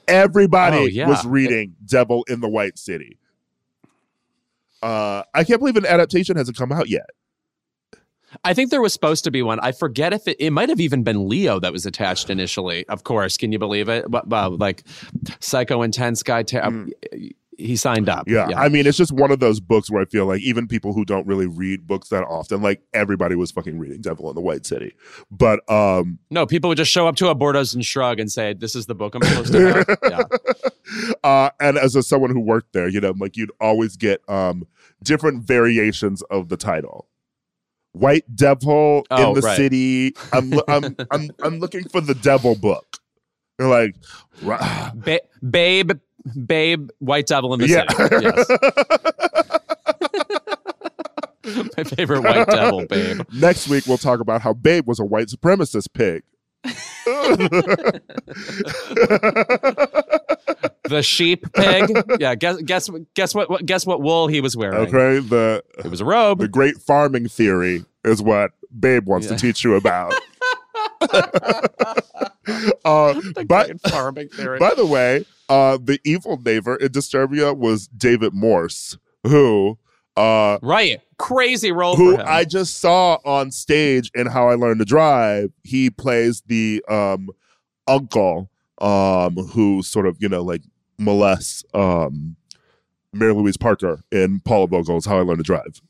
[0.07, 1.07] Everybody Oh, yeah.
[1.07, 3.17] was reading Devil in the White City.
[4.81, 7.07] Uh, I can't believe an adaptation hasn't come out yet.
[8.43, 9.59] I think there was supposed to be one.
[9.61, 12.85] I forget if it, it might have even been Leo that was attached initially.
[12.87, 14.05] Of course, can you believe it?
[14.09, 14.83] But, but like
[15.39, 16.69] Psycho Intense guy, ta-
[17.57, 18.27] he signed up.
[18.27, 18.49] Yeah.
[18.55, 21.03] I mean, it's just one of those books where I feel like even people who
[21.05, 24.65] don't really read books that often, like everybody was fucking reading Devil in the White
[24.65, 24.93] City.
[25.31, 28.53] But um no, people would just show up to a Borders and shrug and say,
[28.53, 31.11] "This is the book I'm supposed to have." yeah.
[31.23, 34.65] uh and as a, someone who worked there, you know, like you'd always get um
[35.03, 37.07] different variations of the title.
[37.93, 39.57] White Devil Oh, in the right.
[39.57, 40.13] city.
[40.31, 42.85] I'm, I'm I'm I'm looking for the Devil book.
[43.59, 43.95] You're like,
[44.43, 45.19] Ba-
[45.49, 45.91] babe,
[46.45, 47.85] babe, White Devil in the yeah.
[47.91, 48.25] City.
[48.25, 48.47] Yes.
[51.77, 53.21] My favorite White Devil, babe.
[53.33, 56.23] Next week we'll talk about how Babe was a white supremacist pig.
[60.89, 61.91] The sheep pig.
[62.19, 62.35] Yeah.
[62.35, 64.77] Guess guess guess what, what guess what wool he was wearing?
[64.87, 66.39] okay, the It was a robe.
[66.39, 69.35] the great farming theory is what Babe wants Yeah.
[69.35, 70.13] to teach you about.
[72.85, 74.59] uh, but Great farming theory.
[74.59, 79.77] by the way, uh, the evil neighbor in Disturbia was David Morse, who
[80.17, 80.99] uh, right.
[81.19, 82.27] Crazy role who for him.
[82.27, 85.51] I just saw on stage in How I Learned to Drive.
[85.63, 87.29] He plays the um,
[87.87, 90.63] uncle um, who sort of you know like
[90.97, 92.35] molests um,
[93.13, 95.81] Mary Louise Parker in Paula Vogel's How I Learned to Drive.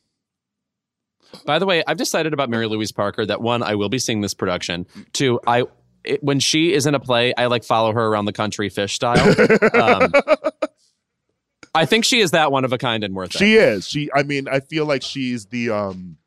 [1.45, 4.21] By the way, I've decided about Mary Louise Parker that one, I will be seeing
[4.21, 4.85] this production.
[5.13, 5.63] Two, I
[6.03, 8.93] it, when she is in a play, I like follow her around the country fish
[8.95, 9.35] style.
[9.73, 10.11] Um,
[11.75, 13.33] I think she is that one of a kind and worth.
[13.33, 13.87] She is.
[13.87, 14.09] She.
[14.13, 15.69] I mean, I feel like she's the.
[15.69, 16.17] um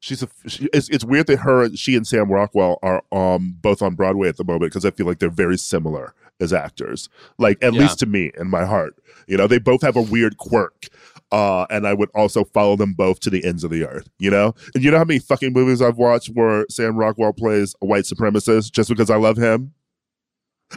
[0.00, 0.28] She's a.
[0.46, 4.28] She, it's, it's weird that her, she and Sam Rockwell are um both on Broadway
[4.28, 7.08] at the moment because I feel like they're very similar as actors.
[7.38, 7.80] Like at Yeah.
[7.80, 8.94] least to me in my heart,
[9.26, 10.86] you know, they both have a weird quirk.
[11.32, 14.30] Uh, and I would also follow them both to the ends of the earth, you
[14.30, 14.54] know?
[14.74, 18.04] And you know how many fucking movies I've watched where Sam Rockwell plays a white
[18.04, 19.72] supremacist just because I love him?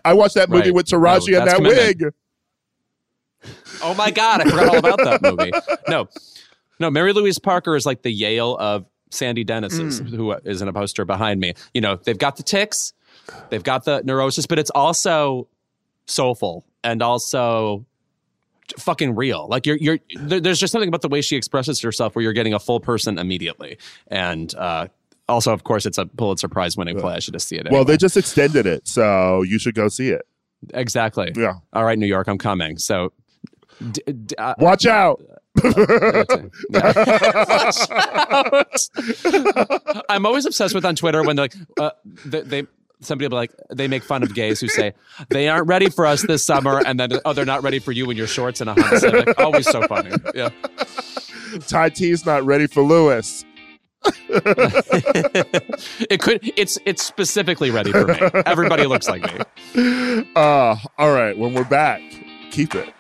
[0.04, 0.74] I watched that movie Right.
[0.74, 2.02] with Taraji No, and that commitment.
[2.02, 2.14] wig.
[3.84, 5.52] Oh my god, I forgot all about that movie.
[5.88, 6.08] No,
[6.80, 10.10] no, Mary Louise Parker is like the Yale of Sandy Dennis's, Mm.
[10.10, 11.54] who is in a poster behind me.
[11.74, 12.94] You know, they've got the ticks,
[13.50, 15.48] they've got the neurosis, but it's also
[16.08, 17.86] soulful and also
[18.78, 19.48] fucking real.
[19.50, 20.00] Like you're, you're.
[20.16, 22.80] There, there's just something about the way she expresses herself where you're getting a full
[22.80, 23.78] person immediately,
[24.08, 24.88] and uh,
[25.28, 27.16] also, of course, it's a Pulitzer Prize winning play.
[27.16, 27.68] I should just see it.
[27.72, 30.22] Well, they just extended it, so you should go see it.
[30.74, 31.32] exactly.
[31.36, 31.56] Yeah.
[31.74, 32.78] All right, New York, I'm coming.
[32.78, 33.14] So.
[33.92, 35.22] D- d- uh, Watch out.
[35.56, 36.52] That's it.
[36.70, 37.82] Yeah.
[40.10, 41.92] I'm always obsessed with on Twitter when they're like, uh,
[42.26, 42.68] they, they
[43.02, 44.94] somebody will be like, they make fun of gays who say
[45.30, 48.10] they aren't ready for us this summer, and then oh, they're not ready for you
[48.10, 49.40] in your shorts and a Honda Civic.
[49.40, 50.12] Always so funny.
[50.36, 50.50] Yeah.
[51.68, 53.46] Ty T's not ready for Louis.
[54.30, 56.40] it could.
[56.56, 58.18] It's it's specifically ready for me.
[58.46, 59.40] Everybody looks like me.
[60.36, 62.02] Uh, all right, when we're back,
[62.52, 62.94] keep it.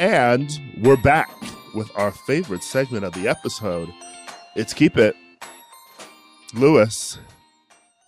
[0.00, 1.30] And we're back
[1.74, 3.92] with our favorite segment of the episode.
[4.56, 5.14] It's Keep It.
[6.54, 7.18] Louis,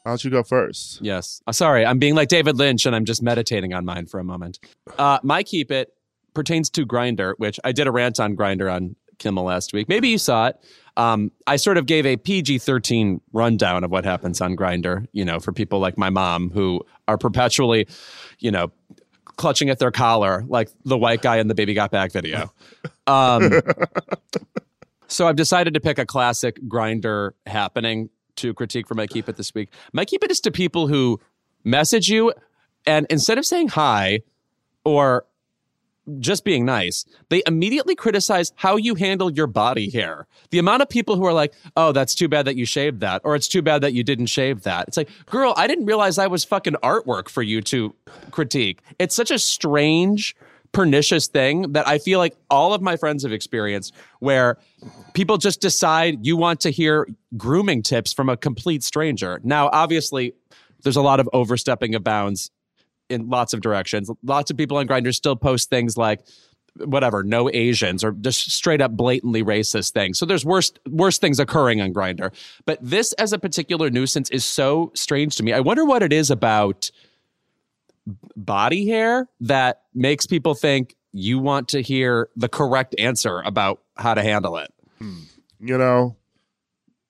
[0.03, 1.03] why don't you go first?
[1.03, 1.43] Yes.
[1.47, 4.25] Uh, sorry, I'm being like David Lynch, and I'm just meditating on mine for a
[4.25, 4.59] moment.
[4.99, 5.93] Uh, my keep it
[6.33, 9.87] pertains to Grindr, which I did a rant on Grindr on Kimmel last week.
[9.87, 10.57] Maybe you saw it.
[10.97, 15.07] Um, I sort of gave a PG-13 rundown of what happens on Grindr.
[15.13, 17.87] You know, for people like my mom who are perpetually,
[18.39, 18.73] you know,
[19.37, 22.53] clutching at their collar like the white guy in the Baby Got Back video.
[23.07, 23.51] Um,
[25.09, 29.37] so I've decided to pick a classic Grindr happening to critique for my keep it
[29.37, 29.71] this week.
[29.93, 31.21] My keep it is to people who
[31.65, 32.33] message you
[32.87, 34.21] and instead of saying hi
[34.85, 35.27] or
[36.19, 40.27] just being nice, they immediately criticize how you handle your body hair.
[40.51, 43.23] The amount of people who are like, oh, that's too bad that you shaved that,
[43.25, 44.89] or it's too bad that you didn't shave that.
[44.89, 47.95] It's like, girl, I didn't realize I was fucking artwork for you to
[48.31, 48.83] critique.
[48.99, 50.35] It's such a strange,
[50.73, 54.59] pernicious thing that I feel like all of my friends have experienced where
[55.13, 57.07] people just decide you want to hear
[57.37, 59.41] grooming tips from a complete stranger.
[59.45, 60.35] Now, obviously,
[60.83, 62.51] there's a lot of overstepping of bounds
[63.13, 64.11] in lots of directions.
[64.23, 66.21] Lots of people on Grindr still post things like
[66.77, 70.19] whatever, no Asians or just straight up blatantly racist things.
[70.19, 72.33] So there's worse worse things occurring on Grindr.
[72.65, 75.53] But this as a particular nuisance is so strange to me.
[75.53, 76.91] I wonder what it is about
[78.35, 84.15] body hair that makes people think you want to hear the correct answer about how
[84.15, 84.73] to handle it.
[85.61, 86.17] You know,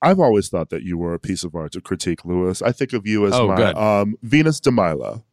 [0.02, 2.60] I've always thought that you were a piece of art to critique, Louis.
[2.60, 5.24] I think of you as Oh, my um, Venus de Milo.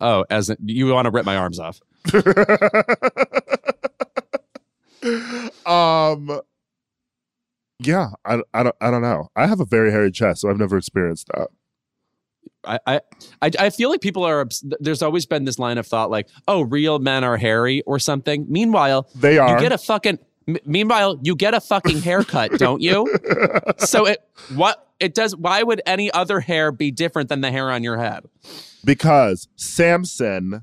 [0.00, 1.80] Oh, as in- you want to rip my arms off?
[5.66, 6.40] um,
[7.80, 9.28] yeah, I, I don't I don't know.
[9.36, 11.48] I have a very hairy chest, so I've never experienced that.
[12.66, 13.00] I, I,
[13.42, 14.46] I I feel like people are.
[14.80, 18.46] There's always been this line of thought, like, "Oh, real men are hairy" or something.
[18.48, 19.54] Meanwhile, They are.
[19.54, 20.18] you get a fucking.
[20.46, 23.06] M- Meanwhile, you get a fucking haircut, don't you?
[23.78, 24.22] So it
[24.54, 25.34] what it does.
[25.36, 28.24] Why would any other hair be different than the hair on your head?
[28.84, 30.62] because Samson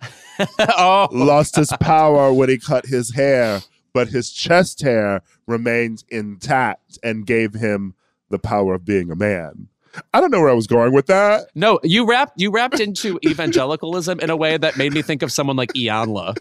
[0.60, 3.60] oh, lost his power when he cut his hair,
[3.92, 7.94] but his chest hair remained intact and gave him
[8.30, 9.68] the power of being a man.
[10.12, 11.46] I don't know where I was going with that.
[11.54, 11.80] no!
[11.82, 15.56] You wrapped you wrapped into evangelicalism in a way that made me think of someone
[15.56, 16.36] like Iyanla.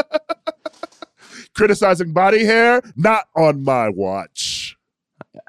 [1.54, 4.76] Criticizing body hair, not on my watch.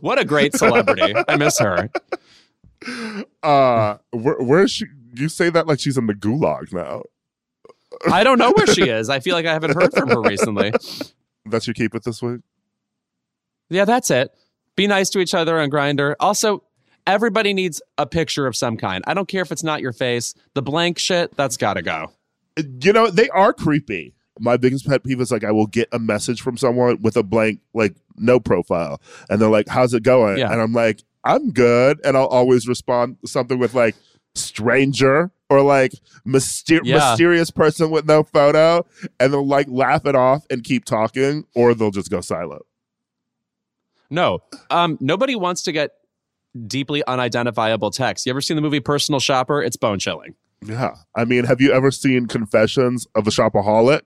[0.00, 1.14] what a great celebrity!
[1.28, 1.90] I miss her.
[3.42, 4.86] Uh, where, where is she?
[5.14, 7.02] You say that like she's in the gulag now.
[8.10, 9.08] I don't know where she is.
[9.08, 10.72] I feel like I haven't heard from her recently.
[11.46, 12.40] That's your keep it this week.
[13.70, 14.32] Yeah, that's it.
[14.76, 16.14] Be nice to each other on Grindr.
[16.20, 16.64] Also,
[17.06, 19.04] everybody needs a picture of some kind.
[19.06, 20.34] I don't care if it's not your face.
[20.54, 22.12] The blank shit, that's got to go.
[22.56, 24.14] You know they are creepy.
[24.40, 27.22] My biggest pet peeve is like I will get a message from someone with a
[27.22, 29.00] blank like no profile,
[29.30, 30.50] and they're like, "How's it going?" Yeah.
[30.52, 33.94] And I'm like, "I'm good," and I'll always respond something with like
[34.34, 35.92] "stranger" or like
[36.26, 36.96] myster- Yeah.
[37.10, 38.84] mysterious person with no photo,
[39.20, 42.62] and they'll like laugh it off and keep talking, or they'll just go silent.
[44.10, 44.40] No,
[44.70, 45.92] um, nobody wants to get
[46.66, 48.26] deeply unidentifiable text.
[48.26, 49.62] You ever seen the movie Personal Shopper?
[49.62, 50.34] It's bone chilling.
[50.64, 54.02] Yeah, I mean, have you ever seen Confessions of a Shopaholic?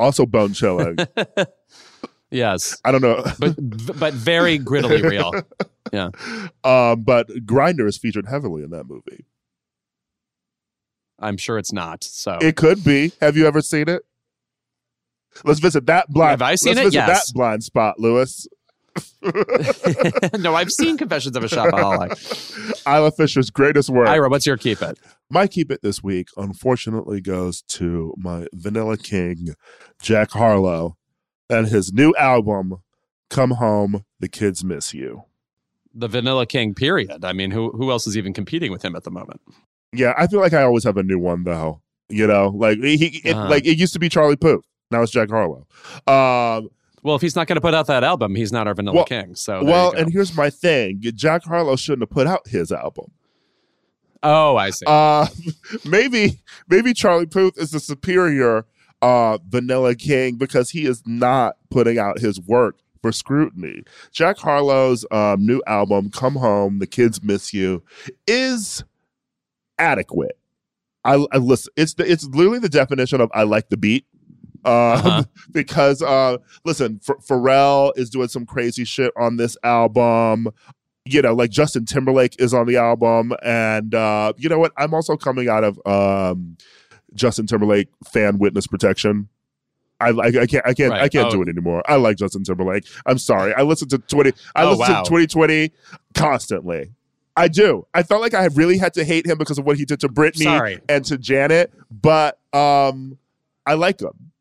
[0.00, 0.96] Also bone chilling.
[2.32, 3.24] Yes, I don't know.
[3.40, 3.56] but
[3.98, 5.32] but very grittily real.
[5.92, 6.10] Yeah.
[6.62, 9.24] Um, but Grindr is featured heavily in that movie.
[11.18, 12.04] I'm sure it's not.
[12.04, 13.10] So It could be.
[13.20, 14.02] Have you ever seen it?
[15.42, 16.30] Let's visit that blind.
[16.30, 16.84] Have I seen let's it?
[16.90, 17.26] Visit Yes.
[17.26, 18.46] that blind spot, Louis.
[20.38, 22.86] no, I've seen Confessions of a Shopaholic.
[22.86, 24.06] Isla Fisher's greatest work.
[24.08, 24.96] Ira, what's your keep it?
[25.30, 29.54] My keep it this week, unfortunately, goes to my Vanilla King,
[30.02, 30.96] Jack Harlow,
[31.48, 32.76] and his new album,
[33.30, 35.22] "Come Home, the Kids Miss You."
[35.94, 36.74] The Vanilla King.
[36.74, 37.24] Period.
[37.24, 39.40] I mean, who who else is even competing with him at the moment?
[39.92, 41.80] Yeah, I feel like I always have a new one though.
[42.08, 43.48] You know, like he, it, Uh-huh.
[43.48, 44.64] like it used to be Charlie Puth.
[44.90, 45.66] Now it's Jack Harlow.
[46.08, 46.68] Um,
[47.02, 49.04] Well, if he's not going to put out that album, he's not our Vanilla Well-
[49.04, 49.34] King.
[49.36, 53.12] So well, and here's my thing: Jack Harlow shouldn't have put out his album.
[54.22, 54.84] Oh, I see.
[54.86, 55.26] Uh,
[55.84, 58.66] maybe maybe Charlie Puth is the superior
[59.02, 63.82] uh, Vanilla King because he is not putting out his work for scrutiny.
[64.12, 67.82] Jack Harlow's um, new album, "Come Home, the Kids Miss You,"
[68.26, 68.84] is
[69.78, 70.36] adequate.
[71.04, 71.72] I, I listen.
[71.76, 74.04] It's the, it's literally the definition of I like the beat.
[74.64, 75.24] Um, Uh-huh.
[75.52, 76.36] because uh,
[76.66, 80.48] listen, Ph- Pharrell is doing some crazy shit on this album
[81.12, 84.72] you know, like Justin Timberlake is on the album, and uh, you know what?
[84.76, 86.56] I'm also coming out of um,
[87.14, 89.28] Justin Timberlake fan witness protection.
[90.00, 90.34] I like.
[90.36, 90.66] I can't.
[90.66, 90.90] I can't.
[90.92, 91.02] Right.
[91.02, 91.30] I can't Oh.
[91.30, 91.82] do it anymore.
[91.86, 92.86] I like Justin Timberlake.
[93.04, 93.52] I'm sorry.
[93.54, 94.32] I listen to twenty.
[94.54, 95.02] I Oh, listen wow.
[95.02, 95.72] to 2020
[96.14, 96.92] constantly.
[97.36, 97.86] I do.
[97.94, 100.08] I felt like I really had to hate him because of what he did to
[100.08, 100.80] Britney Sorry.
[100.88, 103.18] and to Janet, but um,
[103.66, 104.32] I like him.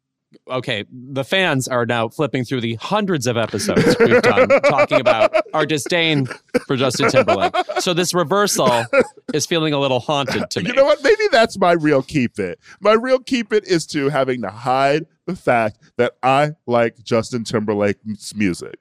[0.50, 5.34] Okay, the fans are now flipping through the hundreds of episodes we've done talking about
[5.54, 6.28] our disdain
[6.66, 7.56] for Justin Timberlake.
[7.80, 8.84] So this reversal
[9.34, 10.68] is feeling a little haunted to me.
[10.70, 11.04] You know what?
[11.04, 12.60] Maybe that's my real keep it.
[12.82, 17.44] My real keep it is to having to hide the fact that I like Justin
[17.44, 18.76] Timberlake's music.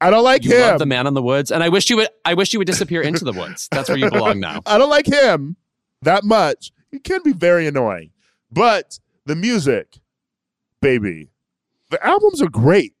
[0.00, 0.78] I don't like You him.
[0.78, 2.08] the man in the woods, and I wish you would.
[2.24, 3.68] I wish you would disappear into the woods.
[3.70, 4.60] That's where you belong now.
[4.66, 5.56] I don't like him
[6.02, 6.72] that much.
[6.90, 8.10] He can be very annoying.
[8.50, 9.98] But the music,
[10.82, 11.30] baby,
[11.88, 12.94] the albums are great.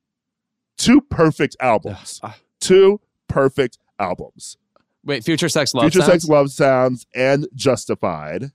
[0.78, 2.20] Two perfect albums.
[2.22, 2.36] Ah.
[2.60, 4.56] Two perfect albums.
[5.04, 6.12] Wait, Future Sex Love Future Sounds?
[6.12, 8.52] Sex Love Sounds and Justified.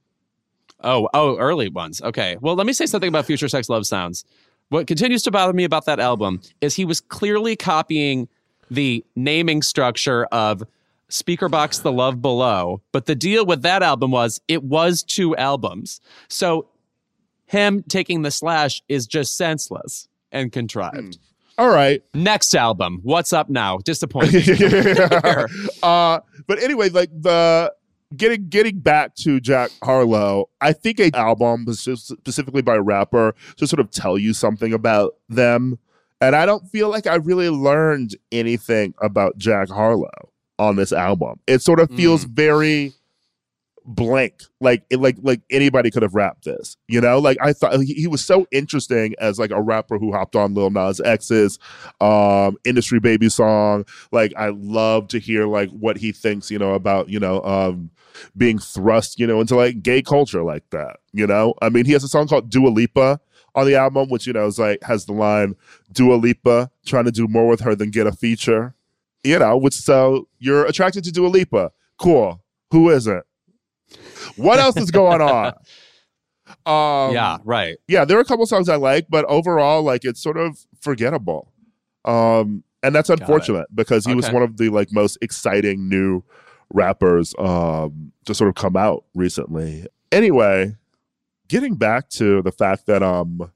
[0.84, 2.02] Oh, oh, early ones.
[2.02, 2.38] Okay.
[2.40, 4.26] Well, let me say something about Future Sex Love Sounds.
[4.70, 8.28] What continues to bother me about that album is he was clearly copying
[8.70, 10.64] the naming structure of
[11.10, 16.02] Speakerboxxx The Love Below, but the deal with that album was it was two albums.
[16.28, 16.68] So
[17.48, 21.18] him taking the slash is just senseless and contrived.
[21.58, 22.04] All right.
[22.14, 23.80] Next album, What's Up Now?
[23.80, 24.44] Disappointing.
[25.84, 27.74] uh, but anyway, like the
[28.16, 33.66] getting getting back to Jack Harlow, I think a album specifically by a rapper to
[33.68, 35.80] sort of tell you something about them
[36.22, 41.40] And I don't feel like I really learned anything about Jack Harlow on this album.
[41.48, 42.94] It sort of feels very
[43.88, 44.44] blank.
[44.60, 47.20] Like it, like like anybody could have rapped this you know?
[47.20, 50.54] Like i thought he, he was so interesting as like a rapper who hopped on
[50.54, 51.58] lil nas x's
[52.02, 53.86] um industry baby song.
[54.12, 57.90] Like i love to hear like what he thinks you know about you know um
[58.36, 61.54] being thrust you know into like gay culture like that you know?
[61.62, 63.20] I mean he has a song called dua lipa
[63.56, 65.56] on the album which you know is like has the line
[65.94, 68.76] dua lipa trying to do more with her than get a feature
[69.24, 69.58] you know?
[69.58, 71.72] Which so you're attracted to dua lipa.
[71.98, 72.42] Cool.
[72.72, 73.24] Who isn't
[74.36, 75.54] what else is going on?
[76.66, 77.76] Um, yeah, right.
[77.90, 81.52] yeah, there are a couple songs I like, but overall, like it's sort of forgettable.
[82.06, 86.24] Um, and that's unfortunate because he was one of the like most exciting new
[86.74, 89.86] rappers um to sort of come out recently.
[90.12, 90.76] Anyway,
[91.48, 93.52] getting back to the fact that um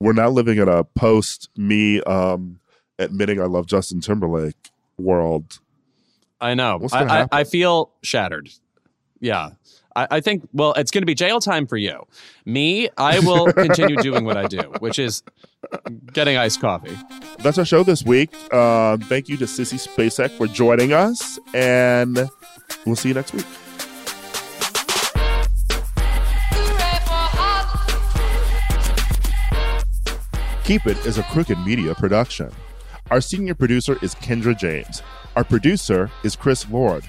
[0.00, 2.58] we're now living in a post me um
[2.98, 5.58] admitting I love Justin Timberlake world.
[6.40, 6.86] I know.
[6.92, 7.28] I, I.
[7.32, 8.48] I feel shattered.
[9.20, 9.50] Yeah.
[9.94, 12.06] I, I think, well, it's going to be jail time for you.
[12.44, 15.22] Me, I will continue doing what I do, which is
[16.12, 16.96] getting iced coffee.
[17.38, 18.30] that's our show this week.
[18.52, 22.28] Uh, thank you to Sissy Spacek for joining us, and
[22.86, 23.46] we'll see you next week.
[30.64, 32.48] Keep It is a Crooked Media production.
[33.10, 35.02] Our senior producer is Kendra James.
[35.34, 37.02] Our producer is Chris Lord.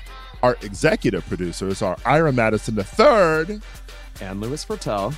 [0.44, 3.62] Our executive producers are Ira Madison III.
[4.22, 5.16] And Louis Virtel.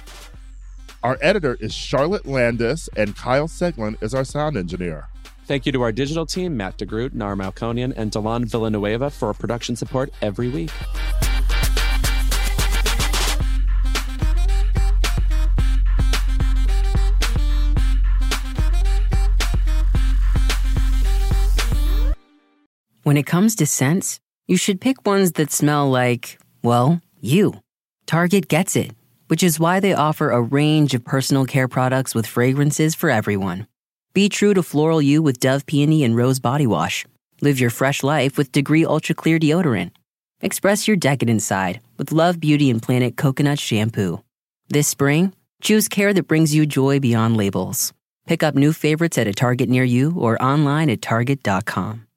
[1.02, 5.08] Our editor is Charlotte Landis, and Kyle Seglin is our sound engineer.
[5.46, 9.76] Thank you to our digital team, Matt DeGroot, Nar Melkonian, and Delon Villanueva for production
[9.76, 10.72] support every week.
[23.04, 27.62] When it comes to scents, you should pick ones that smell like, well, you.
[28.06, 28.92] Target gets it,
[29.28, 33.68] which is why they offer a range of personal care products with fragrances for everyone.
[34.14, 37.06] Be true to floral you with Dove Peony and Rose Body Wash.
[37.42, 39.92] Live your fresh life with Degree Ultra Clear Deodorant.
[40.42, 44.22] Express your decadent side with Love Beauty and Planet Coconut Shampoo.
[44.68, 47.94] This spring, choose care that brings you joy beyond labels.
[48.28, 52.08] Pick up new favorites at a Target near you or online at Target.com.